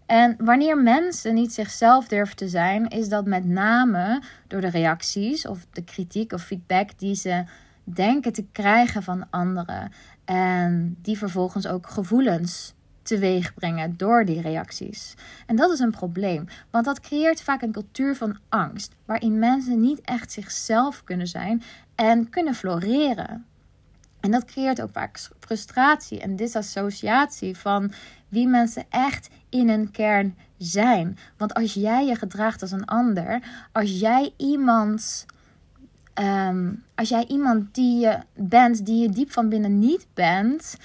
En 0.07 0.37
wanneer 0.39 0.79
mensen 0.79 1.35
niet 1.35 1.53
zichzelf 1.53 2.09
durven 2.09 2.37
te 2.37 2.49
zijn, 2.49 2.89
is 2.89 3.09
dat 3.09 3.27
met 3.27 3.45
name 3.45 4.23
door 4.47 4.61
de 4.61 4.69
reacties 4.69 5.47
of 5.47 5.67
de 5.73 5.85
kritiek 5.85 6.33
of 6.33 6.43
feedback 6.43 6.99
die 6.99 7.15
ze 7.15 7.45
denken 7.85 8.33
te 8.33 8.47
krijgen 8.53 9.03
van 9.03 9.27
anderen. 9.31 9.93
En 10.25 10.97
die 11.03 11.19
vervolgens 11.19 11.67
ook 11.67 11.89
gevoelens 11.89 12.75
teweeg 13.03 13.55
brengen 13.55 13.97
door 13.97 14.25
die 14.25 14.41
reacties. 14.41 15.15
En 15.47 15.57
dat 15.57 15.71
is 15.71 15.79
een 15.79 15.91
probleem, 15.91 16.47
want 16.71 16.85
dat 16.85 17.01
creëert 17.01 17.43
vaak 17.43 17.63
een 17.63 17.73
cultuur 17.73 18.17
van 18.17 18.39
angst, 18.49 18.95
waarin 19.05 19.39
mensen 19.39 19.81
niet 19.81 20.01
echt 20.01 20.33
zichzelf 20.33 21.05
kunnen 21.05 21.27
zijn 21.27 21.63
en 21.95 22.29
kunnen 22.29 22.55
floreren. 22.55 23.45
En 24.21 24.31
dat 24.31 24.45
creëert 24.45 24.83
ook 24.83 24.91
vaak 24.93 25.29
frustratie 25.41 26.21
en 26.21 26.37
disassociatie 26.37 27.57
van 27.57 27.93
wie 28.29 28.47
mensen 28.49 28.85
echt 28.89 29.29
in 29.49 29.69
een 29.69 29.91
kern 29.91 30.37
zijn. 30.59 31.19
Want 31.37 31.55
als 31.55 31.75
jij 31.75 32.07
je 32.07 32.15
gedraagt 32.15 32.63
als 32.63 32.71
een 32.71 32.85
ander, 32.85 33.43
als 33.73 33.99
jij 34.01 34.33
iemand 34.37 35.27
Ehm, 36.15 36.73
als 36.95 37.09
jij 37.09 37.25
iemand 37.27 37.75
die 37.75 38.01
je 38.01 38.19
bent, 38.35 38.87
die 38.87 39.03
je 39.03 39.09
diep 39.09 39.33
van 39.33 39.49
binnen 39.49 39.79
niet 39.79 40.07
bent. 40.15 40.77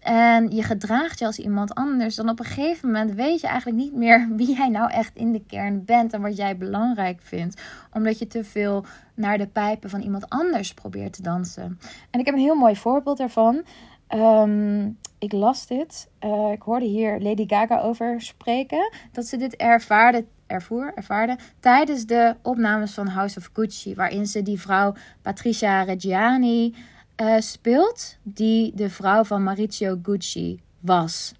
En 0.00 0.50
je 0.50 0.62
gedraagt 0.62 1.18
je 1.18 1.26
als 1.26 1.38
iemand 1.38 1.74
anders, 1.74 2.14
dan 2.14 2.28
op 2.28 2.38
een 2.38 2.44
gegeven 2.44 2.90
moment 2.90 3.14
weet 3.14 3.40
je 3.40 3.46
eigenlijk 3.46 3.78
niet 3.82 3.94
meer 3.94 4.28
wie 4.36 4.56
jij 4.56 4.68
nou 4.68 4.90
echt 4.90 5.16
in 5.16 5.32
de 5.32 5.44
kern 5.46 5.84
bent 5.84 6.12
en 6.12 6.20
wat 6.20 6.36
jij 6.36 6.56
belangrijk 6.56 7.20
vindt. 7.22 7.62
Omdat 7.92 8.18
je 8.18 8.26
te 8.26 8.44
veel 8.44 8.84
naar 9.14 9.38
de 9.38 9.46
pijpen 9.46 9.90
van 9.90 10.00
iemand 10.00 10.28
anders 10.28 10.74
probeert 10.74 11.12
te 11.12 11.22
dansen. 11.22 11.78
En 12.10 12.20
ik 12.20 12.26
heb 12.26 12.34
een 12.34 12.40
heel 12.40 12.54
mooi 12.54 12.76
voorbeeld 12.76 13.18
daarvan. 13.18 13.64
Ehm, 14.06 14.86
ik 15.18 15.32
las 15.32 15.66
dit. 15.66 16.08
Uh, 16.24 16.52
ik 16.52 16.62
hoorde 16.62 16.86
hier 16.86 17.20
Lady 17.20 17.44
Gaga 17.46 17.80
over 17.80 18.20
spreken. 18.20 18.92
Dat 19.12 19.26
ze 19.26 19.36
dit 19.36 19.56
ervaarde 19.56 20.24
ervoer, 20.48 20.92
ervaarde 20.94 21.38
tijdens 21.60 22.06
de 22.06 22.36
opnames 22.42 22.94
van 22.94 23.06
House 23.06 23.38
of 23.38 23.50
Gucci, 23.52 23.94
waarin 23.94 24.26
ze 24.26 24.42
die 24.42 24.60
vrouw 24.60 24.94
Patricia 25.22 25.82
Reggiani 25.82 26.74
uh, 27.20 27.38
speelt, 27.38 28.16
die 28.22 28.72
de 28.74 28.90
vrouw 28.90 29.24
van 29.24 29.42
Maurizio 29.42 29.98
Gucci 30.02 30.60
was. 30.80 31.32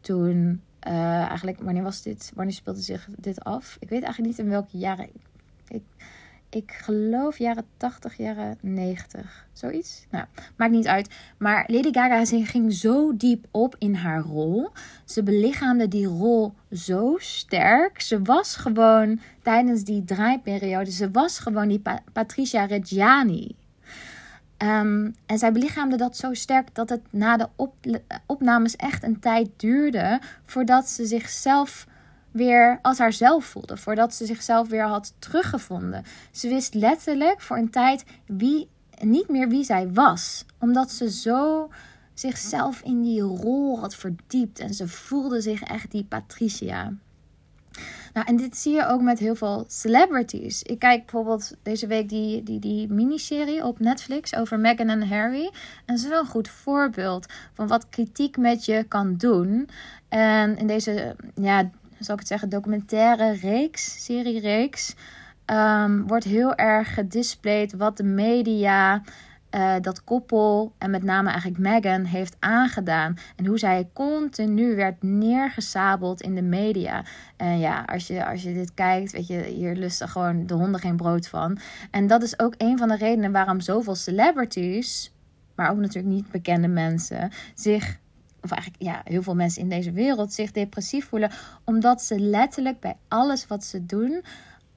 Toen, 0.00 0.62
uh, 0.86 0.92
eigenlijk, 1.28 1.60
wanneer 1.62 1.82
was 1.82 2.02
dit? 2.02 2.32
Wanneer 2.34 2.54
speelde 2.54 2.80
zich 2.80 3.08
dit 3.16 3.44
af? 3.44 3.76
Ik 3.80 3.88
weet 3.88 4.02
eigenlijk 4.02 4.36
niet 4.36 4.46
in 4.46 4.52
welke 4.52 4.78
jaren. 4.78 5.08
Ik 5.68 5.82
geloof 6.66 7.38
jaren 7.38 7.64
80, 7.76 8.16
jaren 8.16 8.58
90. 8.60 9.46
Zoiets. 9.52 10.06
Nou, 10.10 10.24
maakt 10.56 10.72
niet 10.72 10.86
uit. 10.86 11.14
Maar 11.38 11.64
Lady 11.66 11.92
Gaga 11.92 12.24
ging 12.24 12.72
zo 12.72 13.16
diep 13.16 13.46
op 13.50 13.76
in 13.78 13.94
haar 13.94 14.20
rol. 14.20 14.68
Ze 15.04 15.22
belichaamde 15.22 15.88
die 15.88 16.06
rol 16.06 16.54
zo 16.72 17.14
sterk. 17.18 18.00
Ze 18.00 18.22
was 18.22 18.56
gewoon 18.56 19.20
tijdens 19.42 19.84
die 19.84 20.04
draaiperiode, 20.04 20.90
ze 20.90 21.10
was 21.10 21.38
gewoon 21.38 21.68
die 21.68 21.82
Patricia 22.12 22.64
Reggiani. 22.64 23.56
Um, 24.62 25.14
en 25.26 25.38
zij 25.38 25.52
belichaamde 25.52 25.96
dat 25.96 26.16
zo 26.16 26.34
sterk 26.34 26.74
dat 26.74 26.88
het 26.88 27.00
na 27.10 27.36
de 27.36 27.48
opnames 28.26 28.76
echt 28.76 29.02
een 29.02 29.20
tijd 29.20 29.48
duurde 29.56 30.20
voordat 30.44 30.88
ze 30.88 31.06
zichzelf 31.06 31.86
weer 32.30 32.78
als 32.82 32.98
haarzelf 32.98 33.44
voelde. 33.44 33.76
Voordat 33.76 34.14
ze 34.14 34.26
zichzelf 34.26 34.68
weer 34.68 34.86
had 34.86 35.14
teruggevonden. 35.18 36.04
Ze 36.30 36.48
wist 36.48 36.74
letterlijk 36.74 37.40
voor 37.40 37.56
een 37.56 37.70
tijd 37.70 38.04
wie, 38.26 38.68
niet 39.00 39.28
meer 39.28 39.48
wie 39.48 39.64
zij 39.64 39.92
was. 39.92 40.44
Omdat 40.58 40.90
ze 40.90 41.10
zo 41.10 41.68
zichzelf 42.14 42.80
in 42.82 43.02
die 43.02 43.20
rol 43.20 43.80
had 43.80 43.94
verdiept. 43.94 44.58
En 44.58 44.74
ze 44.74 44.88
voelde 44.88 45.40
zich 45.40 45.62
echt 45.62 45.90
die 45.90 46.04
Patricia. 46.04 46.92
Nou, 48.12 48.26
en 48.26 48.36
dit 48.36 48.56
zie 48.56 48.74
je 48.74 48.86
ook 48.86 49.00
met 49.00 49.18
heel 49.18 49.34
veel 49.34 49.64
celebrities. 49.68 50.62
Ik 50.62 50.78
kijk 50.78 51.00
bijvoorbeeld 51.00 51.56
deze 51.62 51.86
week 51.86 52.08
die, 52.08 52.42
die, 52.42 52.58
die 52.58 52.88
miniserie 52.88 53.64
op 53.64 53.78
Netflix 53.78 54.34
over 54.34 54.58
Meghan 54.58 54.88
en 54.88 55.08
Harry. 55.08 55.44
En 55.44 55.94
dat 55.94 55.98
is 55.98 56.08
wel 56.08 56.20
een 56.20 56.26
goed 56.26 56.48
voorbeeld 56.48 57.26
van 57.52 57.66
wat 57.66 57.88
kritiek 57.88 58.36
met 58.36 58.64
je 58.64 58.84
kan 58.88 59.16
doen. 59.16 59.68
En 60.08 60.56
in 60.56 60.66
deze 60.66 61.16
ja, 61.34 61.70
zal 62.04 62.14
ik 62.14 62.20
het 62.20 62.28
zeggen, 62.28 62.48
documentaire 62.48 63.32
reeks, 63.32 64.04
serie-reeks, 64.04 64.94
um, 65.46 66.06
wordt 66.06 66.24
heel 66.24 66.54
erg 66.54 66.94
gedisplayed 66.94 67.72
wat 67.72 67.96
de 67.96 68.04
media, 68.04 69.02
uh, 69.54 69.74
dat 69.80 70.04
koppel 70.04 70.72
en 70.78 70.90
met 70.90 71.02
name 71.02 71.28
eigenlijk 71.28 71.60
Meghan 71.60 72.04
heeft 72.04 72.36
aangedaan. 72.38 73.16
En 73.36 73.46
hoe 73.46 73.58
zij 73.58 73.88
continu 73.92 74.76
werd 74.76 75.02
neergesabeld 75.02 76.20
in 76.20 76.34
de 76.34 76.42
media. 76.42 77.04
En 77.36 77.58
ja, 77.58 77.82
als 77.86 78.06
je, 78.06 78.26
als 78.26 78.42
je 78.42 78.54
dit 78.54 78.74
kijkt, 78.74 79.12
weet 79.12 79.26
je, 79.26 79.42
hier 79.42 79.74
lusten 79.74 80.08
gewoon 80.08 80.46
de 80.46 80.54
honden 80.54 80.80
geen 80.80 80.96
brood 80.96 81.28
van. 81.28 81.58
En 81.90 82.06
dat 82.06 82.22
is 82.22 82.38
ook 82.38 82.54
een 82.56 82.78
van 82.78 82.88
de 82.88 82.96
redenen 82.96 83.32
waarom 83.32 83.60
zoveel 83.60 83.94
celebrities, 83.94 85.12
maar 85.54 85.70
ook 85.70 85.78
natuurlijk 85.78 86.14
niet 86.14 86.30
bekende 86.30 86.68
mensen, 86.68 87.30
zich 87.54 87.98
of 88.42 88.50
eigenlijk 88.50 88.82
ja, 88.82 89.00
heel 89.04 89.22
veel 89.22 89.34
mensen 89.34 89.62
in 89.62 89.68
deze 89.68 89.92
wereld 89.92 90.32
zich 90.32 90.50
depressief 90.50 91.08
voelen, 91.08 91.30
omdat 91.64 92.02
ze 92.02 92.18
letterlijk 92.18 92.80
bij 92.80 92.96
alles 93.08 93.46
wat 93.46 93.64
ze 93.64 93.86
doen 93.86 94.22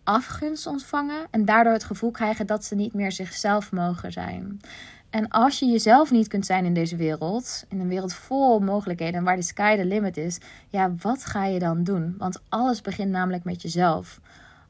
afgunst 0.04 0.68
ontvangen 0.68 1.28
en 1.32 1.46
daardoor 1.46 1.74
het 1.74 1.84
gevoel 1.84 2.12
krijgen 2.12 2.48
dat 2.48 2.66
ze 2.66 2.76
niet 2.76 2.94
meer 2.94 3.12
zichzelf 3.12 3.72
mogen 3.72 4.12
zijn. 4.12 4.62
En 5.10 5.30
als 5.30 5.60
je 5.60 5.66
jezelf 5.66 6.12
niet 6.12 6.28
kunt 6.28 6.46
zijn 6.46 6.66
in 6.66 6.74
deze 6.74 6.96
wereld, 6.96 7.66
in 7.70 7.80
een 7.80 7.88
wereld 7.88 8.14
vol 8.14 8.60
mogelijkheden 8.60 9.24
waar 9.24 9.36
de 9.36 9.42
sky 9.42 9.76
the 9.76 9.86
limit 9.86 10.18
is, 10.18 10.40
ja, 10.70 10.94
wat 11.02 11.26
ga 11.26 11.46
je 11.46 11.60
dan 11.60 11.84
doen? 11.84 12.16
Want 12.18 12.42
alles 12.50 12.82
begint 12.82 13.12
namelijk 13.12 13.44
met 13.44 13.62
jezelf. 13.62 14.20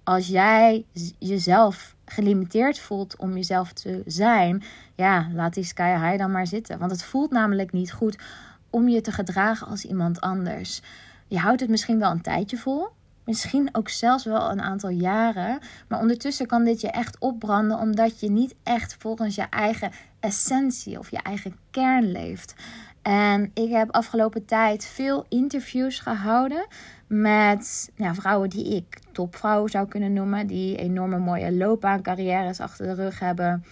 Als 0.03 0.27
jij 0.27 0.85
jezelf 1.17 1.95
gelimiteerd 2.05 2.79
voelt 2.79 3.15
om 3.17 3.35
jezelf 3.35 3.73
te 3.73 4.03
zijn, 4.05 4.63
ja, 4.95 5.29
laat 5.33 5.53
die 5.53 5.63
sky 5.63 5.97
high 5.99 6.17
dan 6.17 6.31
maar 6.31 6.47
zitten. 6.47 6.79
Want 6.79 6.91
het 6.91 7.03
voelt 7.03 7.31
namelijk 7.31 7.71
niet 7.71 7.91
goed 7.91 8.17
om 8.73 8.89
je 8.89 9.01
te 9.01 9.11
gedragen 9.11 9.67
als 9.67 9.85
iemand 9.85 10.21
anders. 10.21 10.81
Je 11.27 11.39
houdt 11.39 11.61
het 11.61 11.69
misschien 11.69 11.99
wel 11.99 12.11
een 12.11 12.21
tijdje 12.21 12.57
vol. 12.57 12.87
Misschien 13.25 13.69
ook 13.71 13.89
zelfs 13.89 14.25
wel 14.25 14.51
een 14.51 14.61
aantal 14.61 14.89
jaren. 14.89 15.59
Maar 15.87 15.99
ondertussen 15.99 16.47
kan 16.47 16.63
dit 16.63 16.81
je 16.81 16.91
echt 16.91 17.19
opbranden 17.19 17.79
omdat 17.79 18.19
je 18.19 18.29
niet 18.29 18.55
echt 18.63 18.95
volgens 18.99 19.35
je 19.35 19.45
eigen 19.49 19.91
essentie 20.19 20.99
of 20.99 21.11
je 21.11 21.21
eigen 21.21 21.55
kern 21.71 22.11
leeft. 22.11 22.55
En 23.01 23.51
ik 23.53 23.69
heb 23.69 23.91
afgelopen 23.91 24.45
tijd 24.45 24.85
veel 24.85 25.25
interviews 25.29 25.99
gehouden 25.99 26.65
met 27.07 27.91
vrouwen 27.95 28.49
die 28.49 28.75
ik 28.75 28.99
topvrouwen 29.11 29.69
zou 29.69 29.87
kunnen 29.87 30.13
noemen. 30.13 30.47
Die 30.47 30.77
enorme 30.77 31.17
mooie 31.17 31.53
loopbaancarrières 31.53 32.59
achter 32.59 32.85
de 32.85 32.93
rug 32.93 33.19
hebben. 33.19 33.63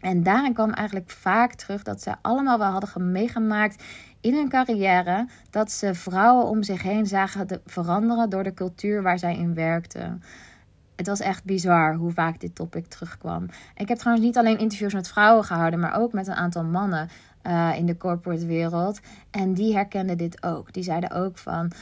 En 0.00 0.22
daarin 0.22 0.54
kwam 0.54 0.70
eigenlijk 0.70 1.10
vaak 1.10 1.54
terug 1.54 1.82
dat 1.82 2.02
ze 2.02 2.14
allemaal 2.22 2.58
wel 2.58 2.70
hadden 2.70 3.12
meegemaakt 3.12 3.84
in 4.26 4.34
hun 4.34 4.48
carrière 4.48 5.28
dat 5.50 5.70
ze 5.70 5.94
vrouwen 5.94 6.46
om 6.46 6.62
zich 6.62 6.82
heen 6.82 7.06
zagen 7.06 7.60
veranderen 7.66 8.30
door 8.30 8.42
de 8.42 8.54
cultuur 8.54 9.02
waar 9.02 9.18
zij 9.18 9.36
in 9.36 9.54
werkten. 9.54 10.22
Het 10.96 11.06
was 11.06 11.20
echt 11.20 11.44
bizar 11.44 11.94
hoe 11.94 12.12
vaak 12.12 12.40
dit 12.40 12.54
topic 12.54 12.86
terugkwam. 12.86 13.46
Ik 13.76 13.88
heb 13.88 13.98
trouwens 13.98 14.26
niet 14.26 14.36
alleen 14.36 14.58
interviews 14.58 14.94
met 14.94 15.08
vrouwen 15.08 15.44
gehouden, 15.44 15.80
maar 15.80 15.98
ook 15.98 16.12
met 16.12 16.26
een 16.26 16.34
aantal 16.34 16.64
mannen. 16.64 17.08
Uh, 17.46 17.72
in 17.76 17.86
de 17.86 17.96
corporate 17.96 18.46
wereld. 18.46 19.00
En 19.30 19.54
die 19.54 19.74
herkenden 19.74 20.16
dit 20.16 20.42
ook. 20.42 20.72
Die 20.72 20.82
zeiden 20.82 21.10
ook 21.10 21.38
van, 21.38 21.72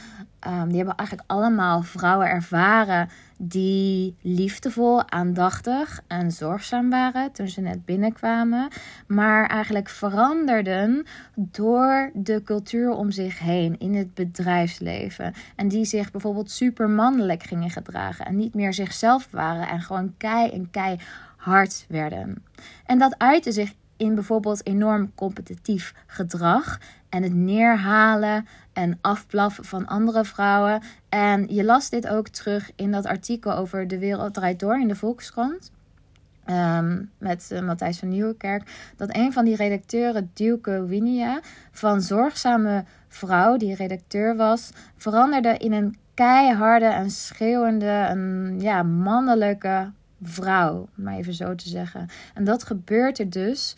um, 0.47 0.67
die 0.67 0.77
hebben 0.77 0.95
eigenlijk 0.95 1.29
allemaal 1.31 1.81
vrouwen 1.81 2.27
ervaren 2.27 3.09
die 3.37 4.15
liefdevol, 4.21 5.09
aandachtig 5.09 6.01
en 6.07 6.31
zorgzaam 6.31 6.89
waren 6.89 7.31
toen 7.31 7.47
ze 7.47 7.61
net 7.61 7.85
binnenkwamen, 7.85 8.67
maar 9.07 9.49
eigenlijk 9.49 9.89
veranderden 9.89 11.05
door 11.35 12.11
de 12.13 12.41
cultuur 12.43 12.91
om 12.91 13.11
zich 13.11 13.39
heen 13.39 13.79
in 13.79 13.95
het 13.95 14.13
bedrijfsleven. 14.13 15.33
En 15.55 15.67
die 15.67 15.85
zich 15.85 16.11
bijvoorbeeld 16.11 16.51
super 16.51 16.89
mannelijk 16.89 17.43
gingen 17.43 17.69
gedragen 17.69 18.25
en 18.25 18.35
niet 18.35 18.53
meer 18.53 18.73
zichzelf 18.73 19.27
waren 19.31 19.67
en 19.67 19.81
gewoon 19.81 20.13
kei 20.17 20.51
en 20.51 20.71
kei 20.71 20.99
hard 21.37 21.85
werden. 21.89 22.43
En 22.85 22.99
dat 22.99 23.15
uitte 23.17 23.51
zich 23.51 23.73
in 23.97 24.15
bijvoorbeeld 24.15 24.65
enorm 24.65 25.11
competitief 25.15 25.93
gedrag 26.07 26.79
en 27.09 27.23
het 27.23 27.33
neerhalen 27.33 28.47
en 28.73 28.97
afblaffen 29.01 29.65
van 29.65 29.87
andere 29.87 30.25
vrouwen. 30.25 30.81
En 31.09 31.47
je 31.47 31.63
las 31.63 31.89
dit 31.89 32.07
ook 32.07 32.27
terug 32.27 32.71
in 32.75 32.91
dat 32.91 33.05
artikel 33.05 33.53
over 33.55 33.87
De 33.87 33.99
Wereld 33.99 34.33
Draait 34.33 34.59
Door 34.59 34.79
in 34.79 34.87
de 34.87 34.95
Volkskrant. 34.95 35.71
Ehm, 36.45 37.03
met 37.17 37.49
uh, 37.53 37.61
Matthijs 37.61 37.99
van 37.99 38.07
Nieuwenkerk. 38.07 38.91
Dat 38.95 39.15
een 39.15 39.33
van 39.33 39.45
die 39.45 39.55
redacteuren, 39.55 40.31
Duke 40.33 40.85
Winia, 40.85 41.39
van 41.71 42.01
Zorgzame 42.01 42.83
Vrouw, 43.07 43.57
die 43.57 43.75
redacteur 43.75 44.35
was, 44.35 44.71
veranderde 44.97 45.57
in 45.57 45.73
een 45.73 45.97
keiharde 46.13 46.85
en 46.85 47.09
schreeuwende, 47.09 48.07
een 48.09 48.59
ja, 48.59 48.83
mannelijke 48.83 49.91
vrouw, 50.21 50.89
om 50.97 51.03
maar 51.03 51.17
even 51.17 51.33
zo 51.33 51.55
te 51.55 51.69
zeggen. 51.69 52.07
En 52.33 52.43
dat 52.43 52.63
gebeurt 52.63 53.19
er 53.19 53.29
dus 53.29 53.75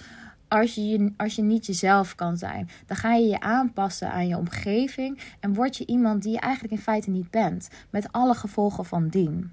als 0.48 0.76
je, 0.76 1.14
als 1.18 1.36
je 1.36 1.42
niet 1.42 1.66
jezelf 1.66 2.16
kan 2.16 2.38
zijn. 2.38 2.70
Dan 2.86 2.98
ga 2.98 3.14
je 3.14 3.28
je 3.28 3.40
aanpassen 3.40 4.12
aan 4.12 4.28
je 4.28 4.38
omgeving 4.38 5.20
en 5.40 5.54
word 5.54 5.78
je 5.78 5.86
iemand 5.86 6.24
die 6.24 6.32
je 6.32 6.40
eigenlijk 6.40 6.74
in 6.74 6.80
feite 6.80 7.10
niet 7.10 7.32
bent. 7.32 7.70
Met 7.90 8.12
alle 8.12 8.34
gevolgen 8.34 8.86
van 8.86 9.08
dien. 9.08 9.52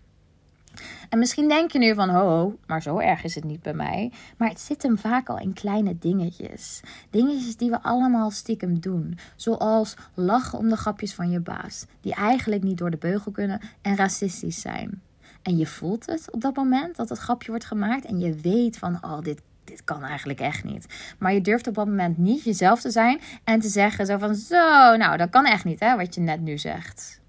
En 1.08 1.18
misschien 1.18 1.48
denk 1.48 1.70
je 1.70 1.78
nu 1.78 1.94
van, 1.94 2.08
ho, 2.08 2.58
maar 2.66 2.82
zo 2.82 2.98
erg 2.98 3.24
is 3.24 3.34
het 3.34 3.44
niet 3.44 3.62
bij 3.62 3.74
mij. 3.74 4.12
Maar 4.36 4.48
het 4.48 4.60
zit 4.60 4.82
hem 4.82 4.98
vaak 4.98 5.28
al 5.28 5.38
in 5.38 5.52
kleine 5.52 5.98
dingetjes. 5.98 6.80
Dingetjes 7.10 7.56
die 7.56 7.70
we 7.70 7.82
allemaal 7.82 8.30
stiekem 8.30 8.80
doen. 8.80 9.18
Zoals 9.36 9.96
lachen 10.14 10.58
om 10.58 10.68
de 10.68 10.76
grapjes 10.76 11.14
van 11.14 11.30
je 11.30 11.40
baas, 11.40 11.86
die 12.00 12.14
eigenlijk 12.14 12.62
niet 12.62 12.78
door 12.78 12.90
de 12.90 12.96
beugel 12.96 13.32
kunnen 13.32 13.60
en 13.82 13.96
racistisch 13.96 14.60
zijn. 14.60 15.02
En 15.44 15.56
je 15.56 15.66
voelt 15.66 16.06
het 16.06 16.30
op 16.30 16.40
dat 16.40 16.56
moment 16.56 16.96
dat 16.96 17.08
het 17.08 17.18
grapje 17.18 17.50
wordt 17.50 17.64
gemaakt. 17.64 18.04
En 18.04 18.18
je 18.18 18.34
weet 18.34 18.78
van, 18.78 18.98
oh, 19.04 19.20
dit, 19.20 19.40
dit 19.64 19.84
kan 19.84 20.02
eigenlijk 20.02 20.40
echt 20.40 20.64
niet. 20.64 21.14
Maar 21.18 21.32
je 21.32 21.40
durft 21.40 21.66
op 21.66 21.74
dat 21.74 21.86
moment 21.86 22.18
niet 22.18 22.44
jezelf 22.44 22.80
te 22.80 22.90
zijn. 22.90 23.20
En 23.44 23.60
te 23.60 23.68
zeggen 23.68 24.06
zo 24.06 24.18
van, 24.18 24.34
zo, 24.34 24.96
nou, 24.96 25.16
dat 25.16 25.30
kan 25.30 25.44
echt 25.44 25.64
niet, 25.64 25.80
hè, 25.80 25.96
wat 25.96 26.14
je 26.14 26.20
net 26.20 26.40
nu 26.40 26.58
zegt. 26.58 27.20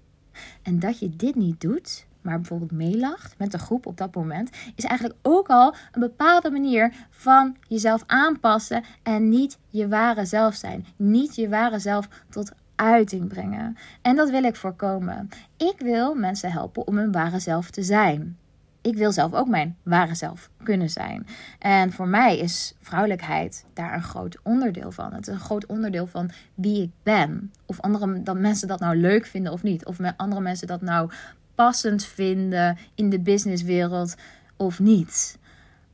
En 0.62 0.78
dat 0.78 0.98
je 0.98 1.16
dit 1.16 1.34
niet 1.34 1.60
doet, 1.60 2.06
maar 2.20 2.36
bijvoorbeeld 2.36 2.72
meelacht 2.72 3.38
met 3.38 3.52
de 3.52 3.58
groep 3.58 3.86
op 3.86 3.96
dat 3.96 4.14
moment, 4.14 4.50
is 4.74 4.84
eigenlijk 4.84 5.18
ook 5.22 5.48
al 5.48 5.74
een 5.92 6.00
bepaalde 6.00 6.50
manier 6.50 6.92
van 7.10 7.56
jezelf 7.68 8.04
aanpassen 8.06 8.84
en 9.02 9.28
niet 9.28 9.58
je 9.68 9.88
ware 9.88 10.24
zelf 10.24 10.54
zijn. 10.54 10.86
Niet 10.96 11.34
je 11.34 11.48
ware 11.48 11.78
zelf 11.78 12.08
tot 12.28 12.52
uiting 12.76 13.28
brengen. 13.28 13.76
En 14.02 14.16
dat 14.16 14.30
wil 14.30 14.44
ik 14.44 14.56
voorkomen. 14.56 15.28
Ik 15.56 15.74
wil 15.78 16.14
mensen 16.14 16.52
helpen 16.52 16.86
om 16.86 16.96
hun 16.96 17.12
ware 17.12 17.38
zelf 17.38 17.70
te 17.70 17.82
zijn. 17.82 18.36
Ik 18.80 18.96
wil 18.96 19.12
zelf 19.12 19.32
ook 19.32 19.48
mijn 19.48 19.76
ware 19.82 20.14
zelf 20.14 20.50
kunnen 20.62 20.90
zijn. 20.90 21.26
En 21.58 21.92
voor 21.92 22.08
mij 22.08 22.38
is 22.38 22.74
vrouwelijkheid 22.80 23.64
daar 23.72 23.94
een 23.94 24.02
groot 24.02 24.38
onderdeel 24.42 24.92
van. 24.92 25.12
Het 25.12 25.26
is 25.26 25.34
een 25.34 25.40
groot 25.40 25.66
onderdeel 25.66 26.06
van 26.06 26.30
wie 26.54 26.82
ik 26.82 26.90
ben. 27.02 27.52
Of 27.66 27.80
andere 27.80 28.22
dat 28.22 28.38
mensen 28.38 28.68
dat 28.68 28.80
nou 28.80 28.96
leuk 28.96 29.26
vinden 29.26 29.52
of 29.52 29.62
niet. 29.62 29.86
Of 29.86 29.98
andere 30.16 30.40
mensen 30.40 30.66
dat 30.66 30.80
nou 30.80 31.10
passend 31.54 32.04
vinden 32.04 32.78
in 32.94 33.10
de 33.10 33.20
businesswereld 33.20 34.14
of 34.56 34.78
niet. 34.78 35.38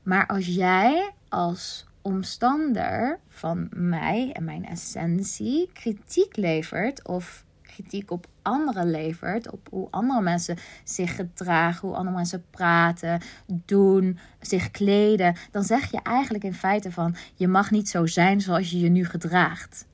Maar 0.03 0.27
als 0.27 0.47
jij 0.47 1.13
als 1.29 1.87
omstander 2.03 3.19
van 3.29 3.69
mij 3.71 4.31
en 4.33 4.45
mijn 4.45 4.67
essentie 4.67 5.71
kritiek 5.73 6.37
levert 6.37 7.07
of 7.09 7.45
kritiek 7.63 8.11
op 8.11 8.27
anderen 8.43 8.91
levert, 8.91 9.51
op 9.51 9.69
hoe 9.71 9.89
andere 9.91 10.21
mensen 10.21 10.57
zich 10.85 11.15
gedragen, 11.15 11.89
hoe 11.89 11.97
andere 11.97 12.17
mensen 12.17 12.45
praten, 12.51 13.21
doen, 13.47 14.19
zich 14.41 14.71
kleden, 14.71 15.37
dan 15.51 15.65
zeg 15.65 15.91
je 15.91 16.01
eigenlijk 16.03 16.45
in 16.45 16.55
feite 16.55 16.93
van 16.93 17.17
je 17.35 17.49
mag 17.49 17.71
niet 17.71 17.89
zo 17.89 18.07
zijn 18.07 18.41
zoals 18.41 18.71
je 18.71 18.79
je 18.79 18.89
nu 18.89 19.05
gedraagt. 19.05 19.87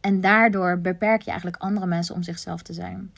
En 0.00 0.20
daardoor 0.20 0.80
beperk 0.80 1.22
je 1.22 1.30
eigenlijk 1.30 1.62
andere 1.62 1.86
mensen 1.86 2.14
om 2.14 2.22
zichzelf 2.22 2.62
te 2.62 2.72
zijn. 2.72 3.12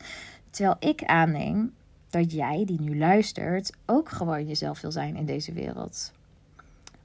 Terwijl 0.50 0.76
ik 0.78 1.04
aanneem 1.04 1.72
dat 2.10 2.32
jij 2.32 2.64
die 2.66 2.80
nu 2.80 2.98
luistert 2.98 3.72
ook 3.86 4.08
gewoon 4.08 4.46
jezelf 4.46 4.80
wil 4.80 4.92
zijn 4.92 5.16
in 5.16 5.26
deze 5.26 5.52
wereld. 5.52 6.12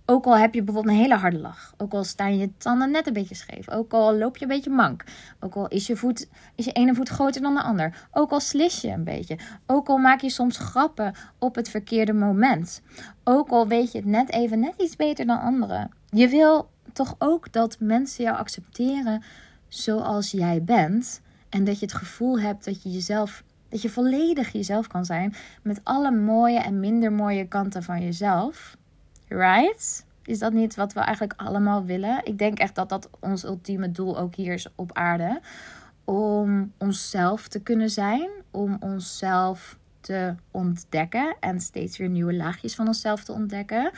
Ook 0.09 0.25
al 0.25 0.37
heb 0.37 0.53
je 0.53 0.63
bijvoorbeeld 0.63 0.95
een 0.95 1.01
hele 1.01 1.15
harde 1.15 1.39
lach. 1.39 1.73
Ook 1.77 1.93
al 1.93 2.03
staan 2.03 2.37
je 2.37 2.57
tanden 2.57 2.91
net 2.91 3.07
een 3.07 3.13
beetje 3.13 3.35
scheef. 3.35 3.69
Ook 3.69 3.93
al 3.93 4.17
loop 4.17 4.37
je 4.37 4.41
een 4.41 4.51
beetje 4.51 4.69
mank. 4.69 5.03
Ook 5.39 5.55
al 5.55 5.67
is 5.67 5.87
je, 5.87 5.95
voet, 5.95 6.29
is 6.55 6.65
je 6.65 6.71
ene 6.71 6.95
voet 6.95 7.09
groter 7.09 7.41
dan 7.41 7.53
de 7.53 7.61
ander. 7.61 8.07
Ook 8.11 8.31
al 8.31 8.39
slis 8.39 8.81
je 8.81 8.87
een 8.87 9.03
beetje. 9.03 9.37
Ook 9.65 9.87
al 9.87 9.97
maak 9.97 10.21
je 10.21 10.29
soms 10.29 10.57
grappen 10.57 11.13
op 11.37 11.55
het 11.55 11.69
verkeerde 11.69 12.13
moment. 12.13 12.81
Ook 13.23 13.49
al 13.49 13.67
weet 13.67 13.91
je 13.91 13.97
het 13.97 14.07
net 14.07 14.31
even 14.31 14.59
net 14.59 14.73
iets 14.77 14.95
beter 14.95 15.25
dan 15.25 15.41
anderen. 15.41 15.91
Je 16.09 16.27
wil 16.27 16.69
toch 16.93 17.15
ook 17.17 17.51
dat 17.51 17.77
mensen 17.79 18.23
jou 18.23 18.37
accepteren 18.37 19.23
zoals 19.67 20.31
jij 20.31 20.63
bent. 20.63 21.21
En 21.49 21.63
dat 21.63 21.79
je 21.79 21.85
het 21.85 21.95
gevoel 21.95 22.39
hebt 22.39 22.65
dat 22.65 22.83
je 22.83 22.91
jezelf 22.91 23.43
dat 23.69 23.81
je 23.81 23.89
volledig 23.89 24.51
jezelf 24.51 24.87
kan 24.87 25.05
zijn 25.05 25.35
met 25.61 25.79
alle 25.83 26.11
mooie 26.11 26.59
en 26.59 26.79
minder 26.79 27.11
mooie 27.11 27.47
kanten 27.47 27.83
van 27.83 28.01
jezelf. 28.01 28.76
Right? 29.27 30.05
Is 30.23 30.39
dat 30.39 30.53
niet 30.53 30.75
wat 30.75 30.93
we 30.93 30.99
eigenlijk 30.99 31.41
allemaal 31.41 31.85
willen? 31.85 32.21
Ik 32.23 32.37
denk 32.37 32.59
echt 32.59 32.75
dat 32.75 32.89
dat 32.89 33.09
ons 33.19 33.43
ultieme 33.43 33.91
doel 33.91 34.17
ook 34.19 34.35
hier 34.35 34.53
is 34.53 34.67
op 34.75 34.93
aarde. 34.93 35.41
Om 36.03 36.73
onszelf 36.77 37.47
te 37.47 37.59
kunnen 37.59 37.89
zijn, 37.89 38.29
om 38.51 38.77
onszelf 38.79 39.77
te 40.01 40.35
ontdekken 40.51 41.35
en 41.39 41.59
steeds 41.59 41.97
weer 41.97 42.09
nieuwe 42.09 42.35
laagjes 42.35 42.75
van 42.75 42.87
onszelf 42.87 43.23
te 43.23 43.31
ontdekken. 43.31 43.91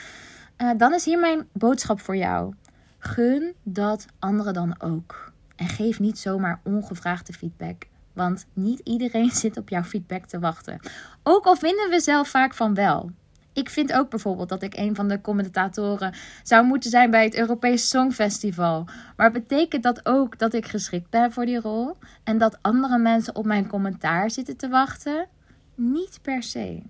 Uh, 0.57 0.71
dan 0.77 0.93
is 0.93 1.05
hier 1.05 1.19
mijn 1.19 1.47
boodschap 1.51 1.99
voor 1.99 2.15
jou. 2.15 2.53
Gun 2.97 3.53
dat 3.63 4.05
anderen 4.19 4.53
dan 4.53 4.81
ook. 4.81 5.31
En 5.55 5.67
geef 5.67 5.99
niet 5.99 6.19
zomaar 6.19 6.59
ongevraagde 6.63 7.33
feedback. 7.33 7.87
Want 8.13 8.45
niet 8.53 8.79
iedereen 8.79 9.31
zit 9.43 9.57
op 9.57 9.69
jouw 9.69 9.83
feedback 9.83 10.25
te 10.25 10.39
wachten. 10.39 10.79
Ook 11.23 11.45
al 11.45 11.55
vinden 11.55 11.89
we 11.89 11.99
zelf 11.99 12.27
vaak 12.29 12.53
van 12.53 12.73
wel. 12.73 13.11
Ik 13.53 13.69
vind 13.69 13.93
ook 13.93 14.09
bijvoorbeeld 14.09 14.49
dat 14.49 14.61
ik 14.61 14.77
een 14.77 14.95
van 14.95 15.07
de 15.07 15.21
commentatoren 15.21 16.13
zou 16.43 16.65
moeten 16.65 16.89
zijn 16.89 17.11
bij 17.11 17.23
het 17.23 17.35
Europees 17.35 17.89
Songfestival. 17.89 18.85
Maar 19.15 19.31
betekent 19.31 19.83
dat 19.83 20.05
ook 20.05 20.37
dat 20.37 20.53
ik 20.53 20.65
geschikt 20.67 21.09
ben 21.09 21.31
voor 21.31 21.45
die 21.45 21.59
rol? 21.59 21.97
En 22.23 22.37
dat 22.37 22.57
andere 22.61 22.97
mensen 22.97 23.35
op 23.35 23.45
mijn 23.45 23.67
commentaar 23.67 24.31
zitten 24.31 24.57
te 24.57 24.69
wachten? 24.69 25.27
Niet 25.75 26.19
per 26.21 26.43
se. 26.43 26.81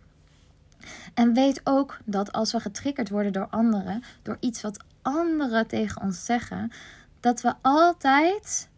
En 1.13 1.33
weet 1.33 1.61
ook 1.63 1.97
dat 2.05 2.31
als 2.31 2.51
we 2.51 2.59
getriggerd 2.59 3.09
worden 3.09 3.33
door 3.33 3.47
anderen, 3.49 4.03
door 4.21 4.37
iets 4.39 4.61
wat 4.61 4.83
anderen 5.01 5.67
tegen 5.67 6.01
ons 6.01 6.25
zeggen, 6.25 6.71
dat 7.19 7.41
we 7.41 7.53
altijd 7.61 8.69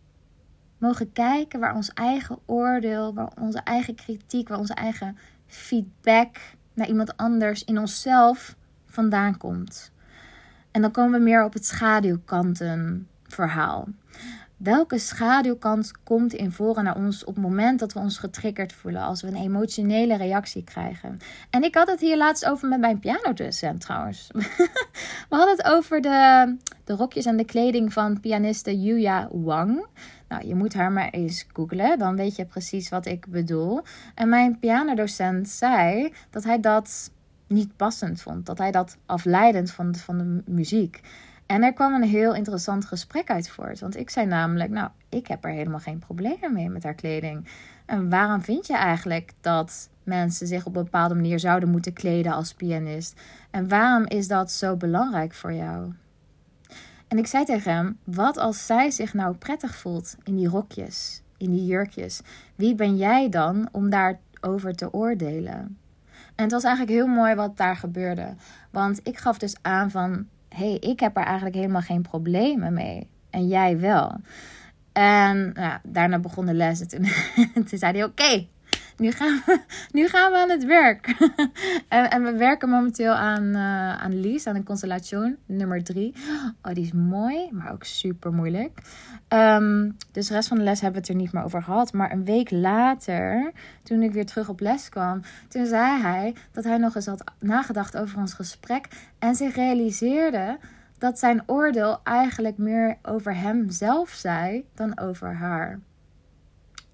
mogen 0.78 1.12
kijken 1.14 1.60
waar 1.60 1.76
ons 1.76 1.94
eigen 1.94 2.40
oordeel, 2.46 3.14
waar 3.14 3.32
onze 3.40 3.60
eigen 3.60 3.96
kritiek, 3.96 4.48
waar 4.48 4.60
onze 4.60 4.74
eigen 4.74 5.18
feedback 5.48 6.38
naar 6.74 6.88
iemand 6.88 7.18
anders 7.18 7.64
in 7.64 7.80
onszelf 7.80 8.56
vandaan 8.86 9.38
komt. 9.38 9.92
En 10.72 10.82
dan 10.82 10.92
komen 10.92 11.20
we 11.20 11.26
meer 11.26 11.44
op 11.44 11.54
het 11.54 11.66
schaduwkantenverhaal. 11.66 13.88
Welke 14.64 14.98
schaduwkant 14.98 15.92
komt 16.04 16.34
in 16.34 16.52
voren 16.52 16.84
naar 16.84 16.96
ons 16.96 17.24
op 17.24 17.36
het 17.36 17.44
moment 17.44 17.80
dat 17.80 17.94
we 17.94 18.00
ons 18.00 18.18
getriggerd 18.18 18.74
voelen, 18.74 19.02
als 19.02 19.22
we 19.22 19.28
een 19.28 19.36
emotionele 19.36 20.18
reactie 20.18 20.64
krijgen? 20.64 21.18
En 21.50 21.64
ik 21.64 21.76
had 21.76 21.88
het 21.88 22.00
hier 22.00 22.18
laatst 22.18 22.46
over 22.46 22.68
met 22.68 22.80
mijn 22.80 23.00
pianodocent 23.00 23.82
trouwens. 23.82 24.30
we 25.30 25.36
hadden 25.36 25.58
het 25.58 25.66
over 25.66 26.02
de, 26.02 26.56
de 26.84 26.94
rokjes 26.94 27.26
en 27.26 27.38
de 27.38 27.46
kleding 27.46 27.94
van 27.94 28.20
pianiste 28.20 28.82
Yuya 28.82 29.28
Wang. 29.32 29.86
Nou, 30.28 30.48
je 30.48 30.56
moet 30.56 30.74
haar 30.74 30.92
maar 30.92 31.10
eens 31.10 31.46
googlen, 31.54 32.00
dan 32.00 32.16
weet 32.16 32.36
je 32.36 32.46
precies 32.46 32.90
wat 32.90 33.06
ik 33.06 33.28
bedoel. 33.28 33.82
En 34.16 34.30
mijn 34.30 34.60
pianodocent 34.60 35.50
zei 35.50 36.14
dat 36.30 36.44
hij 36.44 36.60
dat 36.60 37.12
niet 37.48 37.76
passend 37.76 38.22
vond, 38.22 38.46
dat 38.46 38.58
hij 38.58 38.72
dat 38.72 38.98
afleidend 39.06 39.72
vond 39.72 40.02
van 40.02 40.18
de 40.18 40.52
muziek. 40.52 41.02
En 41.52 41.64
er 41.64 41.74
kwam 41.74 41.94
een 41.94 42.10
heel 42.10 42.34
interessant 42.36 42.86
gesprek 42.86 43.30
uit 43.30 43.50
voort. 43.50 43.80
Want 43.80 43.98
ik 43.98 44.10
zei 44.10 44.26
namelijk, 44.26 44.70
nou, 44.70 44.90
ik 45.10 45.28
heb 45.28 45.46
er 45.46 45.52
helemaal 45.52 45.80
geen 45.80 46.00
problemen 46.00 46.54
mee 46.54 46.70
met 46.70 46.84
haar 46.84 46.94
kleding. 46.94 47.48
En 47.86 48.10
waarom 48.10 48.42
vind 48.42 48.68
je 48.68 48.76
eigenlijk 48.76 49.34
dat 49.42 49.90
mensen 50.04 50.48
zich 50.48 50.66
op 50.66 50.76
een 50.76 50.84
bepaalde 50.84 51.16
manier 51.16 51.40
zouden 51.40 51.70
moeten 51.70 51.94
kleden 51.94 52.32
als 52.32 52.54
pianist? 52.54 53.22
En 53.50 53.68
waarom 53.68 54.06
is 54.06 54.28
dat 54.28 54.52
zo 54.52 54.76
belangrijk 54.76 55.34
voor 55.34 55.54
jou? 55.54 55.94
En 57.08 57.18
ik 57.18 57.28
zei 57.28 57.46
tegen 57.46 57.74
hem: 57.74 57.98
wat 58.04 58.38
als 58.38 58.66
zij 58.66 58.92
zich 58.92 59.14
nou 59.14 59.36
prettig 59.36 59.76
voelt 59.76 60.16
in 60.24 60.36
die 60.36 60.48
rokjes, 60.48 61.22
in 61.38 61.52
die 61.52 61.66
jurkjes? 61.66 62.22
Wie 62.56 62.76
ben 62.76 62.98
jij 62.98 63.30
dan 63.30 63.70
om 63.72 63.90
daarover 63.90 64.76
te 64.76 64.94
oordelen? 64.94 65.78
En 66.36 66.44
het 66.44 66.52
was 66.52 66.64
eigenlijk 66.64 66.98
heel 66.98 67.08
mooi 67.16 67.36
wat 67.36 67.58
daar 67.58 67.76
gebeurde. 67.76 68.36
Want 68.70 69.00
ik 69.04 69.18
gaf 69.18 69.38
dus 69.38 69.56
aan 69.62 69.92
van, 69.92 70.28
hey, 70.56 70.78
ik 70.80 71.00
heb 71.00 71.18
er 71.18 71.24
eigenlijk 71.24 71.56
helemaal 71.56 71.82
geen 71.82 72.02
problemen 72.02 72.74
mee. 72.74 73.08
En 73.30 73.48
jij 73.48 73.80
wel. 73.80 74.16
En 74.92 75.52
nou, 75.54 75.80
daarna 75.84 76.20
begon 76.20 76.46
de 76.46 76.54
les. 76.54 76.82
En 76.82 76.88
toen, 76.88 77.08
toen 77.68 77.78
zei 77.78 77.92
hij, 77.92 78.04
oké, 78.04 78.48
nu, 79.92 80.08
gaan 80.08 80.32
we, 80.32 80.38
aan 80.38 80.50
het 80.50 80.66
werk. 80.66 81.08
en, 81.88 82.10
en, 82.10 82.24
we 82.24 82.36
werken 82.38 82.70
momenteel 82.70 83.12
aan, 83.12 83.44
uh, 83.44 84.02
aan 84.02 84.20
Lies, 84.20 84.48
aan 84.48 84.56
een 84.56 84.64
constellation, 84.64 85.38
nummer 85.46 85.84
drie. 85.84 86.14
Oh, 86.62 86.74
die 86.74 86.84
is 86.84 86.92
mooi, 86.92 87.50
maar 87.52 87.72
ook 87.72 87.84
super 87.84 88.34
moeilijk. 88.34 88.80
Um, 89.30 89.98
dus 90.12 90.28
de 90.28 90.34
rest 90.34 90.48
van 90.48 90.58
de 90.58 90.64
les 90.64 90.82
hebben 90.82 91.02
we 91.02 91.08
het 91.08 91.18
er 91.18 91.24
niet 91.24 91.34
meer 91.34 91.44
over 91.44 91.64
gehad. 91.64 91.94
Maar 91.94 92.12
een 92.12 92.26
week 92.26 92.52
later, 92.52 93.52
toen 93.84 94.02
ik 94.02 94.12
weer 94.12 94.26
terug 94.26 94.50
op 94.50 94.60
les 94.60 94.90
kwam, 94.90 95.22
toen 95.48 95.66
zei 95.66 96.02
hij 96.02 96.36
dat 96.52 96.64
hij 96.64 96.78
nog 96.78 96.96
eens 96.96 97.06
had 97.06 97.24
nagedacht 97.40 97.98
over 97.98 98.18
ons 98.18 98.34
gesprek. 98.34 98.88
En 99.20 99.36
zich 99.36 99.56
realiseerde 99.56 100.58
dat 100.98 101.20
zijn 101.20 101.44
oordeel 101.46 102.00
eigenlijk 102.04 102.58
meer 102.58 102.98
over 103.02 103.36
hemzelf 103.36 104.10
zei 104.10 104.66
dan 104.76 105.00
over 105.00 105.36
haar. 105.36 105.80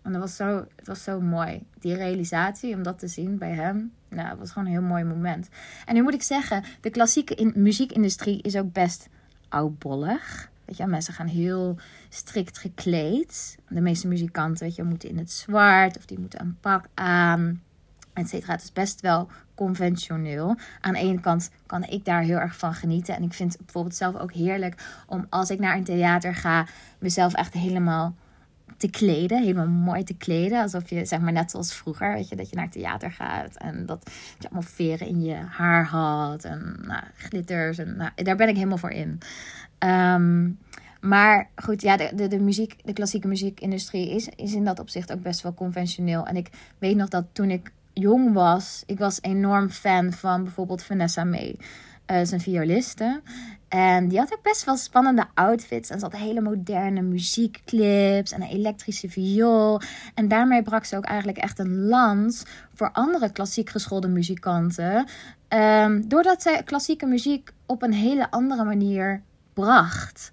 En 0.07 0.13
dat 0.13 0.21
was 0.21 0.35
zo, 0.35 0.65
het 0.75 0.87
was 0.87 1.03
zo 1.03 1.21
mooi. 1.21 1.65
Die 1.79 1.95
realisatie, 1.95 2.75
om 2.75 2.83
dat 2.83 2.99
te 2.99 3.07
zien 3.07 3.37
bij 3.37 3.51
hem. 3.51 3.91
Nou, 4.09 4.29
het 4.29 4.39
was 4.39 4.51
gewoon 4.51 4.67
een 4.67 4.73
heel 4.73 4.81
mooi 4.81 5.03
moment. 5.03 5.49
En 5.85 5.93
nu 5.93 6.03
moet 6.03 6.13
ik 6.13 6.23
zeggen, 6.23 6.63
de 6.81 6.89
klassieke 6.89 7.35
in, 7.35 7.53
muziekindustrie 7.55 8.41
is 8.41 8.55
ook 8.55 8.73
best 8.73 9.09
oudbollig. 9.49 10.49
Weet 10.65 10.77
je, 10.77 10.87
mensen 10.87 11.13
gaan 11.13 11.27
heel 11.27 11.77
strikt 12.09 12.57
gekleed. 12.57 13.57
De 13.69 13.81
meeste 13.81 14.07
muzikanten, 14.07 14.65
weet 14.65 14.75
je, 14.75 14.83
moeten 14.83 15.09
in 15.09 15.17
het 15.17 15.31
zwart 15.31 15.97
of 15.97 16.05
die 16.05 16.19
moeten 16.19 16.39
een 16.39 16.57
pak 16.59 16.85
aan, 16.93 17.61
et 18.13 18.29
cetera. 18.29 18.53
Het 18.53 18.63
is 18.63 18.73
best 18.73 19.01
wel 19.01 19.29
conventioneel. 19.55 20.55
Aan 20.81 20.93
de 20.93 20.99
ene 20.99 21.19
kant 21.19 21.49
kan 21.65 21.83
ik 21.83 22.05
daar 22.05 22.21
heel 22.21 22.37
erg 22.37 22.57
van 22.57 22.73
genieten. 22.73 23.15
En 23.15 23.23
ik 23.23 23.33
vind 23.33 23.51
het 23.51 23.61
bijvoorbeeld 23.61 23.95
zelf 23.95 24.15
ook 24.15 24.33
heerlijk 24.33 25.03
om 25.07 25.25
als 25.29 25.49
ik 25.49 25.59
naar 25.59 25.77
een 25.77 25.83
theater 25.83 26.35
ga, 26.35 26.65
mezelf 26.99 27.33
echt 27.33 27.53
helemaal 27.53 28.15
te 28.77 28.89
kleden. 28.89 29.41
Helemaal 29.41 29.67
mooi 29.67 30.03
te 30.03 30.17
kleden. 30.17 30.61
Alsof 30.61 30.89
je, 30.89 31.05
zeg 31.05 31.19
maar, 31.19 31.31
net 31.31 31.51
zoals 31.51 31.73
vroeger, 31.73 32.13
weet 32.13 32.29
je, 32.29 32.35
dat 32.35 32.49
je 32.49 32.55
naar 32.55 32.65
het 32.65 32.73
theater 32.73 33.11
gaat. 33.11 33.55
En 33.55 33.85
dat 33.85 34.11
je 34.39 34.45
allemaal 34.45 34.69
veren 34.71 35.07
in 35.07 35.21
je 35.21 35.35
haar 35.35 35.85
had. 35.85 36.43
En 36.43 36.75
nou, 36.87 37.03
glitters. 37.15 37.77
En 37.77 37.97
nou, 37.97 38.11
daar 38.15 38.35
ben 38.35 38.49
ik 38.49 38.55
helemaal 38.55 38.77
voor 38.77 38.91
in. 38.91 39.19
Ehm, 39.77 40.49
maar 41.01 41.49
goed, 41.55 41.81
ja, 41.81 41.97
de, 41.97 42.11
de, 42.15 42.27
de, 42.27 42.39
muziek, 42.39 42.75
de 42.83 42.93
klassieke 42.93 43.27
muziekindustrie 43.27 44.09
is, 44.09 44.29
is 44.35 44.53
in 44.53 44.63
dat 44.63 44.79
opzicht 44.79 45.11
ook 45.11 45.21
best 45.21 45.41
wel 45.41 45.53
conventioneel. 45.53 46.25
En 46.25 46.35
ik 46.35 46.49
weet 46.77 46.95
nog 46.95 47.09
dat 47.09 47.25
toen 47.31 47.49
ik 47.49 47.71
jong 47.93 48.33
was, 48.33 48.83
ik 48.85 48.99
was 48.99 49.21
enorm 49.21 49.69
fan 49.69 50.11
van 50.11 50.43
bijvoorbeeld 50.43 50.83
Vanessa 50.83 51.23
May. 51.23 51.55
Uh, 52.11 52.19
zijn 52.23 52.41
violiste. 52.41 53.21
En 53.67 54.07
die 54.07 54.19
had 54.19 54.33
ook 54.33 54.43
best 54.43 54.63
wel 54.65 54.77
spannende 54.77 55.25
outfits. 55.33 55.89
En 55.89 55.99
ze 55.99 56.07
hele 56.11 56.41
moderne 56.41 57.01
muziekclips 57.01 58.31
en 58.31 58.41
een 58.41 58.47
elektrische 58.47 59.09
viool. 59.09 59.81
En 60.13 60.27
daarmee 60.27 60.61
brak 60.61 60.85
ze 60.85 60.97
ook 60.97 61.05
eigenlijk 61.05 61.37
echt 61.37 61.59
een 61.59 61.85
lans 61.85 62.43
voor 62.73 62.91
andere 62.91 63.31
klassiek 63.31 63.69
geschoolde 63.69 64.07
muzikanten. 64.07 65.07
Um, 65.49 66.07
doordat 66.07 66.41
zij 66.41 66.63
klassieke 66.63 67.05
muziek 67.05 67.51
op 67.65 67.81
een 67.81 67.93
hele 67.93 68.31
andere 68.31 68.63
manier 68.63 69.21
bracht. 69.53 70.29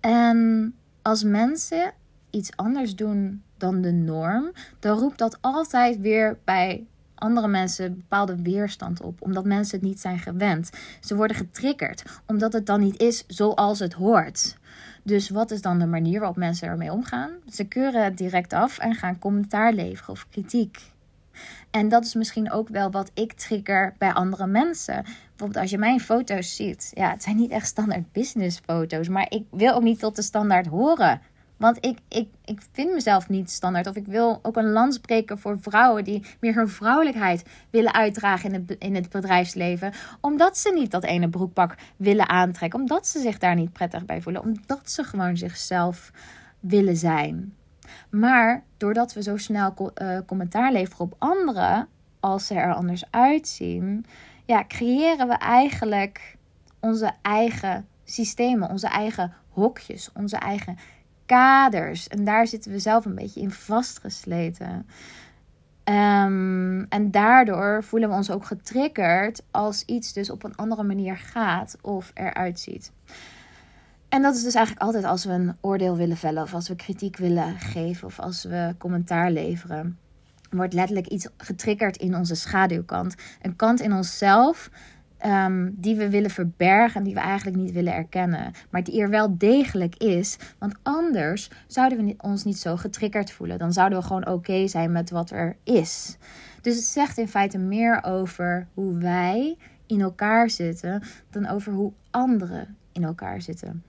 En 0.00 0.74
als 1.02 1.22
mensen 1.22 1.92
iets 2.30 2.56
anders 2.56 2.96
doen 2.96 3.42
dan 3.56 3.80
de 3.80 3.92
norm, 3.92 4.52
dan 4.78 4.98
roept 4.98 5.18
dat 5.18 5.38
altijd 5.40 6.00
weer 6.00 6.38
bij 6.44 6.86
andere 7.18 7.48
mensen 7.48 7.96
bepaalde 7.96 8.42
weerstand 8.42 9.00
op, 9.00 9.22
omdat 9.22 9.44
mensen 9.44 9.78
het 9.78 9.88
niet 9.88 10.00
zijn 10.00 10.18
gewend. 10.18 10.70
Ze 11.00 11.16
worden 11.16 11.36
getriggerd, 11.36 12.02
omdat 12.26 12.52
het 12.52 12.66
dan 12.66 12.80
niet 12.80 13.00
is 13.00 13.24
zoals 13.26 13.78
het 13.78 13.92
hoort. 13.92 14.56
Dus 15.02 15.28
wat 15.28 15.50
is 15.50 15.62
dan 15.62 15.78
de 15.78 15.86
manier 15.86 16.18
waarop 16.18 16.36
mensen 16.36 16.68
ermee 16.68 16.92
omgaan? 16.92 17.30
Ze 17.50 17.64
keuren 17.64 18.04
het 18.04 18.18
direct 18.18 18.52
af 18.52 18.78
en 18.78 18.94
gaan 18.94 19.18
commentaar 19.18 19.72
leveren 19.72 20.12
of 20.12 20.26
kritiek. 20.30 20.92
En 21.70 21.88
dat 21.88 22.04
is 22.04 22.14
misschien 22.14 22.52
ook 22.52 22.68
wel 22.68 22.90
wat 22.90 23.10
ik 23.14 23.32
trigger 23.32 23.94
bij 23.98 24.12
andere 24.12 24.46
mensen. 24.46 25.02
Bijvoorbeeld 25.02 25.56
als 25.56 25.70
je 25.70 25.78
mijn 25.78 26.00
foto's 26.00 26.56
ziet. 26.56 26.90
Ja, 26.94 27.10
het 27.10 27.22
zijn 27.22 27.36
niet 27.36 27.50
echt 27.50 27.66
standaard 27.66 28.12
business 28.12 28.60
foto's. 28.64 29.08
Maar 29.08 29.26
ik 29.28 29.44
wil 29.50 29.74
ook 29.74 29.82
niet 29.82 29.98
tot 29.98 30.16
de 30.16 30.22
standaard 30.22 30.66
horen. 30.66 31.20
Want 31.58 31.84
ik, 31.84 31.98
ik, 32.08 32.28
ik 32.44 32.60
vind 32.72 32.92
mezelf 32.92 33.28
niet 33.28 33.50
standaard. 33.50 33.86
Of 33.86 33.96
ik 33.96 34.06
wil 34.06 34.38
ook 34.42 34.56
een 34.56 34.70
lans 34.70 34.98
breken 34.98 35.38
voor 35.38 35.60
vrouwen 35.60 36.04
die 36.04 36.24
meer 36.40 36.54
hun 36.54 36.68
vrouwelijkheid 36.68 37.44
willen 37.70 37.94
uitdragen 37.94 38.52
in 38.52 38.64
het, 38.66 38.78
in 38.78 38.94
het 38.94 39.10
bedrijfsleven. 39.10 39.92
Omdat 40.20 40.58
ze 40.58 40.72
niet 40.72 40.90
dat 40.90 41.04
ene 41.04 41.28
broekpak 41.28 41.74
willen 41.96 42.28
aantrekken. 42.28 42.80
Omdat 42.80 43.06
ze 43.06 43.20
zich 43.20 43.38
daar 43.38 43.54
niet 43.54 43.72
prettig 43.72 44.04
bij 44.04 44.22
voelen. 44.22 44.42
Omdat 44.42 44.90
ze 44.90 45.04
gewoon 45.04 45.36
zichzelf 45.36 46.10
willen 46.60 46.96
zijn. 46.96 47.54
Maar 48.10 48.62
doordat 48.76 49.12
we 49.12 49.22
zo 49.22 49.36
snel 49.36 49.92
uh, 50.02 50.18
commentaar 50.26 50.72
leveren 50.72 51.04
op 51.04 51.14
anderen, 51.18 51.88
als 52.20 52.46
ze 52.46 52.54
er 52.54 52.74
anders 52.74 53.04
uitzien, 53.10 54.06
ja, 54.44 54.64
creëren 54.68 55.28
we 55.28 55.34
eigenlijk 55.34 56.36
onze 56.80 57.12
eigen 57.22 57.86
systemen, 58.04 58.70
onze 58.70 58.86
eigen 58.88 59.32
hokjes, 59.48 60.10
onze 60.14 60.36
eigen 60.36 60.78
kaders. 61.28 62.08
En 62.08 62.24
daar 62.24 62.46
zitten 62.46 62.70
we 62.70 62.78
zelf 62.78 63.04
een 63.04 63.14
beetje 63.14 63.40
in 63.40 63.50
vastgesleten. 63.50 64.86
Um, 65.84 66.86
en 66.88 67.10
daardoor 67.10 67.84
voelen 67.84 68.08
we 68.08 68.14
ons 68.14 68.30
ook 68.30 68.44
getriggerd 68.44 69.42
als 69.50 69.82
iets 69.84 70.12
dus 70.12 70.30
op 70.30 70.44
een 70.44 70.56
andere 70.56 70.82
manier 70.82 71.16
gaat 71.16 71.76
of 71.80 72.10
eruit 72.14 72.60
ziet. 72.60 72.92
En 74.08 74.22
dat 74.22 74.34
is 74.34 74.42
dus 74.42 74.54
eigenlijk 74.54 74.86
altijd 74.86 75.04
als 75.04 75.24
we 75.24 75.32
een 75.32 75.56
oordeel 75.60 75.96
willen 75.96 76.16
vellen, 76.16 76.42
of 76.42 76.54
als 76.54 76.68
we 76.68 76.76
kritiek 76.76 77.16
willen 77.16 77.58
geven, 77.58 78.06
of 78.06 78.18
als 78.18 78.44
we 78.44 78.74
commentaar 78.78 79.30
leveren. 79.30 79.98
Wordt 80.50 80.72
letterlijk 80.72 81.06
iets 81.06 81.28
getriggerd 81.36 81.96
in 81.96 82.16
onze 82.16 82.34
schaduwkant. 82.34 83.14
Een 83.42 83.56
kant 83.56 83.80
in 83.80 83.92
onszelf 83.92 84.70
um, 85.26 85.74
die 85.76 85.96
we 85.96 86.10
willen 86.10 86.30
verbergen 86.30 86.96
en 86.98 87.04
die 87.04 87.14
we 87.14 87.20
eigenlijk 87.20 87.56
niet 87.56 87.72
willen 87.72 87.94
erkennen. 87.94 88.52
Maar 88.70 88.84
die 88.84 89.00
er 89.00 89.10
wel 89.10 89.38
degelijk 89.38 89.96
is. 89.96 90.38
Want 90.58 90.74
anders 90.82 91.50
zouden 91.66 92.04
we 92.04 92.14
ons 92.18 92.44
niet 92.44 92.58
zo 92.58 92.76
getriggerd 92.76 93.30
voelen. 93.30 93.58
Dan 93.58 93.72
zouden 93.72 93.98
we 93.98 94.04
gewoon 94.04 94.28
oké 94.28 94.66
zijn 94.66 94.92
met 94.92 95.10
wat 95.10 95.30
er 95.30 95.56
is. 95.64 96.16
Dus 96.60 96.76
het 96.76 96.84
zegt 96.84 97.18
in 97.18 97.28
feite 97.28 97.58
meer 97.58 98.04
over 98.04 98.66
hoe 98.74 98.98
wij 98.98 99.56
in 99.86 100.00
elkaar 100.00 100.50
zitten 100.50 101.02
dan 101.30 101.46
over 101.46 101.72
hoe 101.72 101.92
anderen 102.10 102.76
in 102.92 103.04
elkaar 103.04 103.42
zitten. 103.42 103.82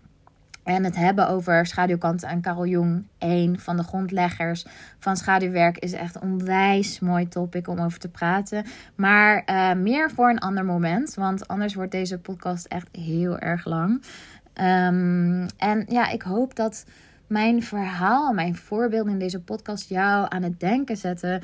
En 0.69 0.83
het 0.83 0.95
hebben 0.95 1.29
over 1.29 1.65
schaduwkanten 1.65 2.29
en 2.29 2.41
Carol 2.41 2.65
Jung, 2.65 3.05
een 3.17 3.59
van 3.59 3.77
de 3.77 3.83
grondleggers 3.83 4.65
van 4.99 5.17
schaduwwerk, 5.17 5.77
is 5.77 5.93
echt 5.93 6.15
een 6.15 6.21
onwijs 6.21 6.99
mooi 6.99 7.27
topic 7.27 7.67
om 7.67 7.79
over 7.79 7.99
te 7.99 8.09
praten. 8.09 8.65
Maar 8.95 9.43
uh, 9.45 9.73
meer 9.73 10.11
voor 10.11 10.29
een 10.29 10.39
ander 10.39 10.65
moment, 10.65 11.13
want 11.13 11.47
anders 11.47 11.73
wordt 11.73 11.91
deze 11.91 12.19
podcast 12.19 12.65
echt 12.65 12.87
heel 12.91 13.39
erg 13.39 13.65
lang. 13.65 14.03
Um, 14.61 15.45
en 15.57 15.85
ja, 15.87 16.09
ik 16.09 16.21
hoop 16.21 16.55
dat 16.55 16.85
mijn 17.27 17.63
verhaal, 17.63 18.33
mijn 18.33 18.55
voorbeelden 18.55 19.13
in 19.13 19.19
deze 19.19 19.41
podcast 19.41 19.89
jou 19.89 20.25
aan 20.29 20.43
het 20.43 20.59
denken 20.59 20.97
zetten 20.97 21.41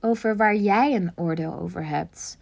over 0.00 0.36
waar 0.36 0.56
jij 0.56 0.94
een 0.94 1.12
oordeel 1.14 1.58
over 1.58 1.86
hebt. 1.86 2.38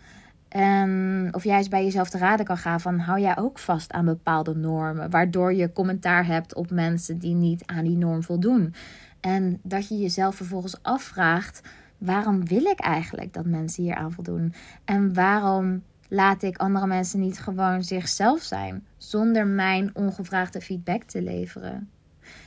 En 0.53 1.29
of 1.31 1.45
jij 1.45 1.67
bij 1.71 1.85
jezelf 1.85 2.11
te 2.11 2.19
raden 2.19 2.47
kan 2.47 2.57
gaan 2.57 2.81
van 2.81 2.99
hou 2.99 3.21
jij 3.21 3.37
ook 3.37 3.59
vast 3.59 3.93
aan 3.93 4.05
bepaalde 4.05 4.55
normen, 4.55 5.11
waardoor 5.11 5.55
je 5.55 5.73
commentaar 5.73 6.27
hebt 6.27 6.55
op 6.55 6.71
mensen 6.71 7.19
die 7.19 7.35
niet 7.35 7.63
aan 7.67 7.85
die 7.85 7.97
norm 7.97 8.23
voldoen. 8.23 8.75
En 9.21 9.61
dat 9.63 9.89
je 9.89 9.99
jezelf 9.99 10.35
vervolgens 10.35 10.83
afvraagt: 10.83 11.61
waarom 11.99 12.47
wil 12.47 12.65
ik 12.65 12.81
eigenlijk 12.81 13.33
dat 13.33 13.47
mensen 13.47 13.83
hier 13.83 13.95
aan 13.95 14.13
voldoen? 14.13 14.55
En 14.85 15.15
waarom 15.15 15.83
laat 16.09 16.43
ik 16.43 16.57
andere 16.57 16.87
mensen 16.87 17.21
niet 17.21 17.41
gewoon 17.41 17.83
zichzelf 17.83 18.41
zijn 18.41 18.87
zonder 18.97 19.47
mijn 19.47 19.91
ongevraagde 19.95 20.61
feedback 20.61 21.03
te 21.03 21.23
leveren? 21.23 21.91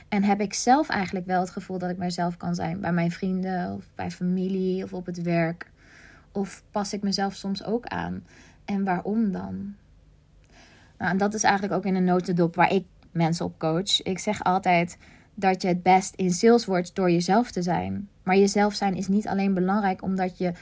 En 0.08 0.24
heb 0.24 0.40
ik 0.40 0.54
zelf 0.54 0.88
eigenlijk 0.88 1.26
wel 1.26 1.40
het 1.40 1.50
gevoel 1.50 1.78
dat 1.78 1.90
ik 1.90 1.98
mezelf 1.98 2.36
kan 2.36 2.54
zijn 2.54 2.80
bij 2.80 2.92
mijn 2.92 3.10
vrienden 3.10 3.72
of 3.72 3.88
bij 3.94 4.10
familie 4.10 4.84
of 4.84 4.92
op 4.92 5.06
het 5.06 5.22
werk? 5.22 5.70
Of 6.36 6.62
pas 6.70 6.92
ik 6.92 7.02
mezelf 7.02 7.34
soms 7.34 7.64
ook 7.64 7.86
aan? 7.86 8.24
En 8.64 8.84
waarom 8.84 9.32
dan? 9.32 9.74
Nou, 10.98 11.10
en 11.10 11.16
dat 11.16 11.34
is 11.34 11.42
eigenlijk 11.42 11.74
ook 11.74 11.84
in 11.84 11.94
een 11.94 12.04
notendop 12.04 12.54
waar 12.54 12.72
ik 12.72 12.84
mensen 13.10 13.44
op 13.44 13.58
coach. 13.58 14.02
Ik 14.02 14.18
zeg 14.18 14.44
altijd 14.44 14.98
dat 15.34 15.62
je 15.62 15.68
het 15.68 15.82
best 15.82 16.14
in 16.14 16.30
sales 16.30 16.64
wordt 16.64 16.94
door 16.94 17.10
jezelf 17.10 17.50
te 17.50 17.62
zijn. 17.62 18.08
Maar 18.22 18.36
jezelf 18.36 18.74
zijn 18.74 18.94
is 18.94 19.08
niet 19.08 19.28
alleen 19.28 19.54
belangrijk 19.54 20.02
omdat 20.02 20.38
je 20.38 20.52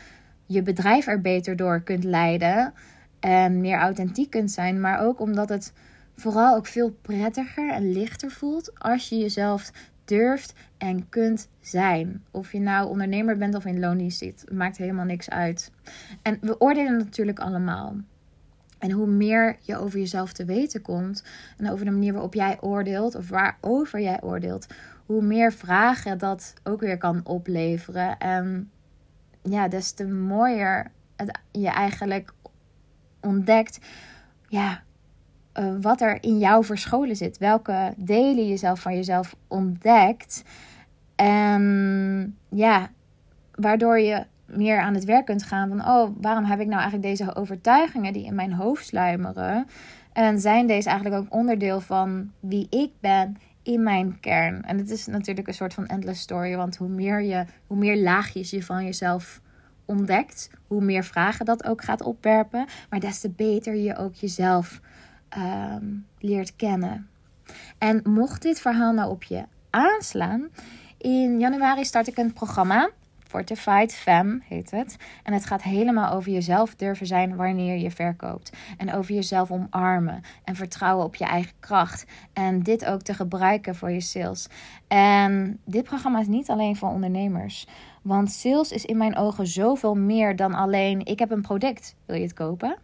je 0.46 0.62
bedrijf 0.62 1.06
er 1.06 1.20
beter 1.20 1.56
door 1.56 1.80
kunt 1.80 2.04
leiden 2.04 2.74
en 3.20 3.60
meer 3.60 3.78
authentiek 3.78 4.30
kunt 4.30 4.50
zijn, 4.50 4.80
maar 4.80 5.00
ook 5.00 5.20
omdat 5.20 5.48
het 5.48 5.72
vooral 6.16 6.56
ook 6.56 6.66
veel 6.66 6.90
prettiger 7.02 7.72
en 7.72 7.92
lichter 7.92 8.30
voelt 8.30 8.78
als 8.78 9.08
je 9.08 9.18
jezelf 9.18 9.70
durft 10.04 10.54
en 10.78 11.08
kunt 11.08 11.48
zijn. 11.60 12.24
Of 12.30 12.52
je 12.52 12.60
nou 12.60 12.88
ondernemer 12.88 13.36
bent 13.36 13.54
of 13.54 13.64
in 13.64 13.80
loondienst 13.80 14.18
zit, 14.18 14.44
maakt 14.52 14.76
helemaal 14.76 15.04
niks 15.04 15.30
uit. 15.30 15.70
En 16.22 16.38
we 16.40 16.60
oordelen 16.60 16.96
natuurlijk 16.96 17.38
allemaal. 17.38 17.96
En 18.78 18.90
hoe 18.90 19.06
meer 19.06 19.56
je 19.60 19.76
over 19.76 19.98
jezelf 19.98 20.32
te 20.32 20.44
weten 20.44 20.82
komt 20.82 21.24
en 21.56 21.70
over 21.70 21.84
de 21.84 21.90
manier 21.90 22.12
waarop 22.12 22.34
jij 22.34 22.58
oordeelt 22.60 23.14
of 23.14 23.28
waarover 23.28 24.00
jij 24.00 24.22
oordeelt, 24.22 24.66
hoe 25.06 25.22
meer 25.22 25.52
vragen 25.52 26.18
dat 26.18 26.54
ook 26.62 26.80
weer 26.80 26.98
kan 26.98 27.20
opleveren. 27.26 28.18
En 28.18 28.70
ja, 29.42 29.68
des 29.68 29.92
te 29.92 30.06
mooier 30.06 30.90
het 31.16 31.38
je 31.50 31.68
eigenlijk 31.68 32.32
ontdekt, 33.20 33.78
ja, 34.48 34.82
uh, 35.58 35.74
wat 35.80 36.00
er 36.00 36.22
in 36.22 36.38
jou 36.38 36.64
verscholen 36.64 37.16
zit. 37.16 37.38
Welke 37.38 37.94
delen 37.96 38.48
jezelf 38.48 38.80
van 38.80 38.94
jezelf 38.94 39.36
ontdekt. 39.48 40.42
En 41.16 42.36
ja, 42.48 42.90
waardoor 43.54 43.98
je 43.98 44.24
meer 44.46 44.80
aan 44.80 44.94
het 44.94 45.04
werk 45.04 45.24
kunt 45.26 45.42
gaan 45.42 45.68
van, 45.68 45.80
oh, 45.80 46.10
waarom 46.20 46.44
heb 46.44 46.60
ik 46.60 46.66
nou 46.66 46.80
eigenlijk 46.80 47.16
deze 47.16 47.34
overtuigingen 47.34 48.12
die 48.12 48.24
in 48.24 48.34
mijn 48.34 48.52
hoofd 48.52 48.86
sluimeren? 48.86 49.66
En 50.12 50.40
zijn 50.40 50.66
deze 50.66 50.88
eigenlijk 50.88 51.22
ook 51.22 51.34
onderdeel 51.34 51.80
van 51.80 52.30
wie 52.40 52.66
ik 52.70 52.90
ben 53.00 53.36
in 53.62 53.82
mijn 53.82 54.20
kern? 54.20 54.62
En 54.62 54.78
het 54.78 54.90
is 54.90 55.06
natuurlijk 55.06 55.48
een 55.48 55.54
soort 55.54 55.74
van 55.74 55.86
endless 55.86 56.20
story, 56.20 56.56
want 56.56 56.76
hoe 56.76 56.88
meer, 56.88 57.22
je, 57.22 57.44
hoe 57.66 57.76
meer 57.76 57.96
laagjes 57.96 58.50
je 58.50 58.62
van 58.62 58.84
jezelf 58.84 59.40
ontdekt, 59.84 60.50
hoe 60.66 60.80
meer 60.80 61.04
vragen 61.04 61.44
dat 61.44 61.64
ook 61.64 61.84
gaat 61.84 62.02
opwerpen, 62.02 62.66
maar 62.90 63.00
des 63.00 63.20
te 63.20 63.30
beter 63.30 63.74
je 63.74 63.96
ook 63.96 64.14
jezelf 64.14 64.80
Ehm, 65.34 65.84
leert 66.18 66.56
kennen. 66.56 67.08
En 67.78 68.00
mocht 68.04 68.42
dit 68.42 68.60
verhaal 68.60 68.92
nou 68.92 69.10
op 69.10 69.22
je 69.22 69.44
aanslaan, 69.70 70.48
in 70.98 71.38
januari 71.38 71.84
start 71.84 72.06
ik 72.06 72.16
een 72.16 72.32
programma. 72.32 72.90
Fortified 73.26 73.94
Fem 73.94 74.42
heet 74.48 74.70
het. 74.70 74.96
En 75.22 75.32
het 75.32 75.46
gaat 75.46 75.62
helemaal 75.62 76.12
over 76.12 76.32
jezelf 76.32 76.74
durven 76.74 77.06
zijn 77.06 77.36
wanneer 77.36 77.76
je 77.76 77.90
verkoopt. 77.90 78.56
En 78.76 78.92
over 78.92 79.14
jezelf 79.14 79.50
omarmen. 79.50 80.22
En 80.44 80.54
vertrouwen 80.54 81.04
op 81.04 81.14
je 81.14 81.24
eigen 81.24 81.52
kracht. 81.60 82.04
En 82.32 82.62
dit 82.62 82.84
ook 82.84 83.02
te 83.02 83.14
gebruiken 83.14 83.74
voor 83.74 83.90
je 83.90 84.00
sales. 84.00 84.48
En 84.88 85.60
dit 85.64 85.84
programma 85.84 86.20
is 86.20 86.26
niet 86.26 86.50
alleen 86.50 86.76
voor 86.76 86.88
ondernemers. 86.88 87.66
Want 88.02 88.30
sales 88.30 88.72
is 88.72 88.84
in 88.84 88.96
mijn 88.96 89.16
ogen 89.16 89.46
zoveel 89.46 89.94
meer 89.94 90.36
dan 90.36 90.54
alleen: 90.54 91.04
ik 91.06 91.18
heb 91.18 91.30
een 91.30 91.42
product. 91.42 91.94
Wil 92.06 92.16
je 92.16 92.22
het 92.22 92.34
kopen? 92.34 92.78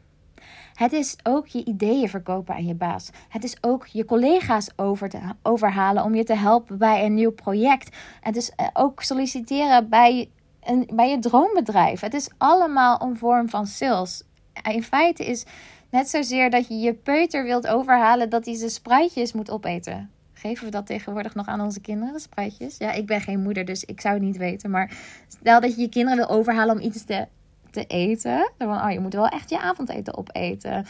Het 0.80 0.92
is 0.92 1.16
ook 1.22 1.46
je 1.46 1.64
ideeën 1.64 2.08
verkopen 2.08 2.54
aan 2.54 2.66
je 2.66 2.74
baas. 2.74 3.10
Het 3.28 3.44
is 3.44 3.56
ook 3.60 3.86
je 3.86 4.04
collega's 4.04 4.70
over 4.76 5.08
te, 5.08 5.18
overhalen 5.42 6.04
om 6.04 6.14
je 6.14 6.24
te 6.24 6.34
helpen 6.34 6.78
bij 6.78 7.04
een 7.04 7.14
nieuw 7.14 7.32
project. 7.32 7.96
Het 8.20 8.36
is 8.36 8.50
eh, 8.50 8.66
ook 8.72 9.02
solliciteren 9.02 9.88
bij, 9.88 10.30
een, 10.60 10.88
bij 10.94 11.10
je 11.10 11.18
droombedrijf. 11.18 12.00
Het 12.00 12.14
is 12.14 12.30
allemaal 12.38 13.02
een 13.02 13.16
vorm 13.16 13.48
van 13.48 13.66
sales. 13.66 14.22
In 14.70 14.82
feite 14.82 15.24
is 15.24 15.44
net 15.90 16.08
zozeer 16.08 16.50
dat 16.50 16.68
je 16.68 16.74
je 16.74 16.94
peuter 16.94 17.44
wilt 17.44 17.66
overhalen 17.66 18.30
dat 18.30 18.44
hij 18.44 18.54
zijn 18.54 18.70
spruitjes 18.70 19.32
moet 19.32 19.50
opeten. 19.50 20.10
Geven 20.32 20.64
we 20.64 20.70
dat 20.70 20.86
tegenwoordig 20.86 21.34
nog 21.34 21.46
aan 21.46 21.60
onze 21.60 21.80
kinderen, 21.80 22.12
de 22.12 22.20
spruitjes? 22.20 22.76
Ja, 22.78 22.92
ik 22.92 23.06
ben 23.06 23.20
geen 23.20 23.42
moeder, 23.42 23.64
dus 23.64 23.84
ik 23.84 24.00
zou 24.00 24.14
het 24.14 24.22
niet 24.22 24.36
weten. 24.36 24.70
Maar 24.70 24.96
stel 25.28 25.60
dat 25.60 25.74
je 25.74 25.80
je 25.80 25.88
kinderen 25.88 26.18
wil 26.18 26.36
overhalen 26.36 26.76
om 26.76 26.82
iets 26.82 27.04
te 27.04 27.26
te 27.70 27.86
eten. 27.86 28.50
Van, 28.58 28.82
oh, 28.82 28.90
je 28.90 29.00
moet 29.00 29.14
wel 29.14 29.28
echt 29.28 29.50
je 29.50 29.60
avondeten 29.60 30.16
opeten. 30.16 30.86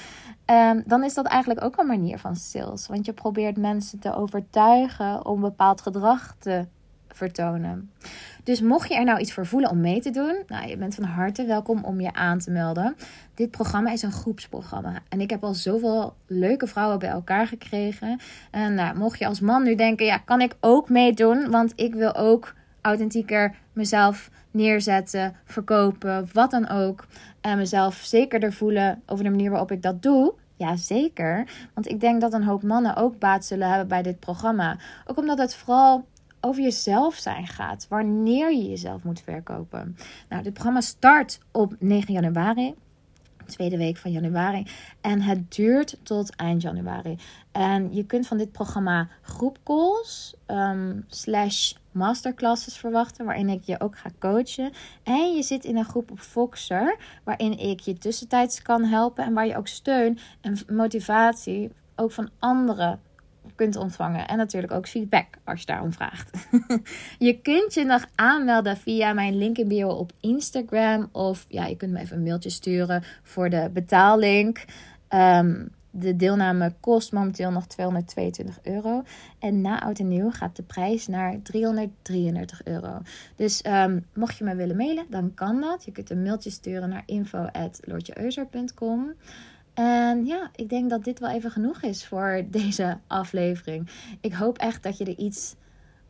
Um, 0.46 0.82
dan 0.86 1.04
is 1.04 1.14
dat 1.14 1.26
eigenlijk 1.26 1.64
ook 1.64 1.78
een 1.78 1.86
manier 1.86 2.18
van 2.18 2.36
sales. 2.36 2.86
Want 2.86 3.06
je 3.06 3.12
probeert 3.12 3.56
mensen 3.56 3.98
te 3.98 4.14
overtuigen 4.14 5.26
om 5.26 5.40
bepaald 5.40 5.80
gedrag 5.80 6.34
te 6.38 6.66
vertonen. 7.08 7.90
Dus 8.44 8.60
mocht 8.60 8.88
je 8.88 8.94
er 8.94 9.04
nou 9.04 9.18
iets 9.18 9.32
voor 9.32 9.46
voelen 9.46 9.70
om 9.70 9.80
mee 9.80 10.00
te 10.00 10.10
doen, 10.10 10.42
nou, 10.46 10.68
je 10.68 10.76
bent 10.76 10.94
van 10.94 11.04
harte 11.04 11.44
welkom 11.44 11.84
om 11.84 12.00
je 12.00 12.12
aan 12.12 12.38
te 12.38 12.50
melden. 12.50 12.96
Dit 13.34 13.50
programma 13.50 13.90
is 13.90 14.02
een 14.02 14.12
groepsprogramma. 14.12 14.98
En 15.08 15.20
ik 15.20 15.30
heb 15.30 15.44
al 15.44 15.54
zoveel 15.54 16.14
leuke 16.26 16.66
vrouwen 16.66 16.98
bij 16.98 17.08
elkaar 17.08 17.46
gekregen. 17.46 18.20
En 18.50 18.74
nou, 18.74 18.96
mocht 18.96 19.18
je 19.18 19.26
als 19.26 19.40
man 19.40 19.62
nu 19.62 19.74
denken, 19.74 20.06
ja, 20.06 20.18
kan 20.18 20.40
ik 20.40 20.56
ook 20.60 20.88
meedoen? 20.88 21.50
Want 21.50 21.72
ik 21.76 21.94
wil 21.94 22.14
ook 22.14 22.54
authentieker 22.80 23.54
mezelf 23.72 24.30
neerzetten, 24.50 25.36
verkopen, 25.44 26.28
wat 26.32 26.50
dan 26.50 26.68
ook. 26.68 27.06
En 27.40 27.58
mezelf 27.58 27.94
zekerder 27.94 28.52
voelen 28.52 29.02
over 29.06 29.24
de 29.24 29.30
manier 29.30 29.50
waarop 29.50 29.72
ik 29.72 29.82
dat 29.82 30.02
doe. 30.02 30.34
Ja, 30.56 30.76
zeker. 30.76 31.46
Want 31.74 31.88
ik 31.88 32.00
denk 32.00 32.20
dat 32.20 32.32
een 32.32 32.44
hoop 32.44 32.62
mannen 32.62 32.96
ook 32.96 33.18
baat 33.18 33.44
zullen 33.44 33.68
hebben 33.68 33.88
bij 33.88 34.02
dit 34.02 34.20
programma. 34.20 34.78
Ook 35.06 35.16
omdat 35.16 35.38
het 35.38 35.54
vooral 35.54 36.06
over 36.40 36.62
jezelf 36.62 37.14
zijn 37.14 37.46
gaat. 37.46 37.86
Wanneer 37.88 38.52
je 38.52 38.68
jezelf 38.68 39.02
moet 39.02 39.20
verkopen. 39.20 39.96
Nou, 40.28 40.42
dit 40.42 40.52
programma 40.52 40.80
start 40.80 41.40
op 41.50 41.74
9 41.78 42.12
januari 42.14 42.74
tweede 43.50 43.76
week 43.76 43.96
van 43.96 44.10
januari. 44.10 44.66
En 45.00 45.20
het 45.20 45.54
duurt 45.54 45.96
tot 46.02 46.36
eind 46.36 46.62
januari. 46.62 47.18
En 47.52 47.94
je 47.94 48.04
kunt 48.04 48.26
van 48.26 48.38
dit 48.38 48.52
programma 48.52 49.08
groepcalls 49.22 50.34
um, 50.46 51.04
slash 51.08 51.72
masterclasses 51.92 52.76
verwachten, 52.76 53.24
waarin 53.24 53.48
ik 53.48 53.64
je 53.64 53.80
ook 53.80 53.98
ga 53.98 54.10
coachen. 54.18 54.72
En 55.02 55.34
je 55.34 55.42
zit 55.42 55.64
in 55.64 55.76
een 55.76 55.84
groep 55.84 56.10
op 56.10 56.18
Foxer, 56.18 56.96
waarin 57.24 57.58
ik 57.58 57.80
je 57.80 57.98
tussentijds 57.98 58.62
kan 58.62 58.84
helpen 58.84 59.24
en 59.24 59.32
waar 59.32 59.46
je 59.46 59.56
ook 59.56 59.68
steun 59.68 60.18
en 60.40 60.58
motivatie 60.68 61.70
ook 61.96 62.12
van 62.12 62.30
anderen 62.38 63.00
kunt 63.60 63.76
ontvangen. 63.76 64.28
En 64.28 64.36
natuurlijk 64.36 64.72
ook 64.72 64.88
feedback 64.88 65.26
als 65.44 65.60
je 65.60 65.66
daarom 65.66 65.92
vraagt. 65.92 66.48
je 67.28 67.40
kunt 67.40 67.74
je 67.74 67.84
nog 67.84 68.06
aanmelden 68.14 68.76
via 68.76 69.12
mijn 69.12 69.38
link 69.38 69.58
in 69.58 69.68
bio 69.68 69.88
op 69.88 70.12
Instagram. 70.20 71.08
Of 71.12 71.44
ja, 71.48 71.66
je 71.66 71.76
kunt 71.76 71.92
me 71.92 72.00
even 72.00 72.16
een 72.16 72.22
mailtje 72.22 72.50
sturen 72.50 73.02
voor 73.22 73.50
de 73.50 73.70
betaallink. 73.72 74.64
Um, 75.08 75.70
de 75.90 76.16
deelname 76.16 76.74
kost 76.80 77.12
momenteel 77.12 77.50
nog 77.50 77.66
222 77.66 78.58
euro. 78.62 79.02
En 79.38 79.60
na 79.60 79.80
oud 79.80 79.98
en 79.98 80.08
nieuw 80.08 80.30
gaat 80.30 80.56
de 80.56 80.62
prijs 80.62 81.06
naar 81.06 81.42
333 81.42 82.64
euro. 82.64 82.98
Dus 83.36 83.64
um, 83.66 84.06
mocht 84.14 84.36
je 84.36 84.44
me 84.44 84.54
willen 84.54 84.76
mailen, 84.76 85.06
dan 85.08 85.34
kan 85.34 85.60
dat. 85.60 85.84
Je 85.84 85.92
kunt 85.92 86.10
een 86.10 86.22
mailtje 86.22 86.50
sturen 86.50 86.88
naar 86.88 87.02
info.lordjeeuzer.com. 87.06 89.14
En 89.74 90.26
ja, 90.26 90.50
ik 90.54 90.68
denk 90.68 90.90
dat 90.90 91.04
dit 91.04 91.18
wel 91.18 91.30
even 91.30 91.50
genoeg 91.50 91.82
is 91.82 92.06
voor 92.06 92.44
deze 92.50 92.98
aflevering. 93.06 93.88
Ik 94.20 94.32
hoop 94.32 94.58
echt 94.58 94.82
dat 94.82 94.98
je 94.98 95.04
er 95.04 95.18
iets 95.18 95.54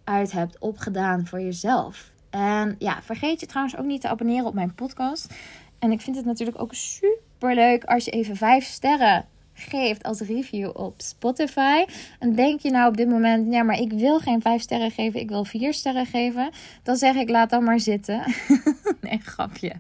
uit 0.04 0.32
hebt 0.32 0.58
opgedaan 0.58 1.26
voor 1.26 1.40
jezelf. 1.40 2.12
En 2.30 2.76
ja, 2.78 3.02
vergeet 3.02 3.40
je 3.40 3.46
trouwens 3.46 3.76
ook 3.76 3.84
niet 3.84 4.00
te 4.00 4.08
abonneren 4.08 4.46
op 4.46 4.54
mijn 4.54 4.74
podcast. 4.74 5.34
En 5.78 5.92
ik 5.92 6.00
vind 6.00 6.16
het 6.16 6.24
natuurlijk 6.24 6.60
ook 6.60 6.74
super 6.74 7.54
leuk 7.54 7.84
als 7.84 8.04
je 8.04 8.10
even 8.10 8.36
vijf 8.36 8.64
sterren 8.64 9.26
geeft 9.54 10.02
als 10.02 10.20
review 10.20 10.70
op 10.72 10.94
Spotify. 10.96 11.84
En 12.18 12.34
denk 12.34 12.60
je 12.60 12.70
nou 12.70 12.88
op 12.88 12.96
dit 12.96 13.08
moment, 13.08 13.52
ja, 13.52 13.62
maar 13.62 13.78
ik 13.78 13.92
wil 13.92 14.18
geen 14.18 14.40
vijf 14.40 14.62
sterren 14.62 14.90
geven, 14.90 15.20
ik 15.20 15.28
wil 15.28 15.44
vier 15.44 15.74
sterren 15.74 16.06
geven. 16.06 16.50
Dan 16.82 16.96
zeg 16.96 17.14
ik, 17.14 17.28
laat 17.28 17.50
dan 17.50 17.64
maar 17.64 17.80
zitten. 17.80 18.22
nee, 19.00 19.18
grapje. 19.18 19.72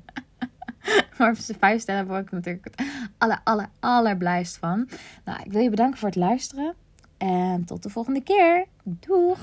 maar 1.18 1.36
vijf 1.58 1.80
sterren 1.80 2.06
word 2.06 2.22
ik 2.22 2.30
natuurlijk 2.30 2.64
het 2.64 2.86
aller, 3.18 3.40
aller, 3.44 3.68
allerblijst 3.80 4.56
van. 4.56 4.88
Nou, 5.24 5.42
ik 5.44 5.52
wil 5.52 5.62
je 5.62 5.70
bedanken 5.70 5.98
voor 5.98 6.08
het 6.08 6.16
luisteren. 6.16 6.74
En 7.18 7.64
tot 7.64 7.82
de 7.82 7.90
volgende 7.90 8.22
keer. 8.22 8.66
Doeg! 8.82 9.38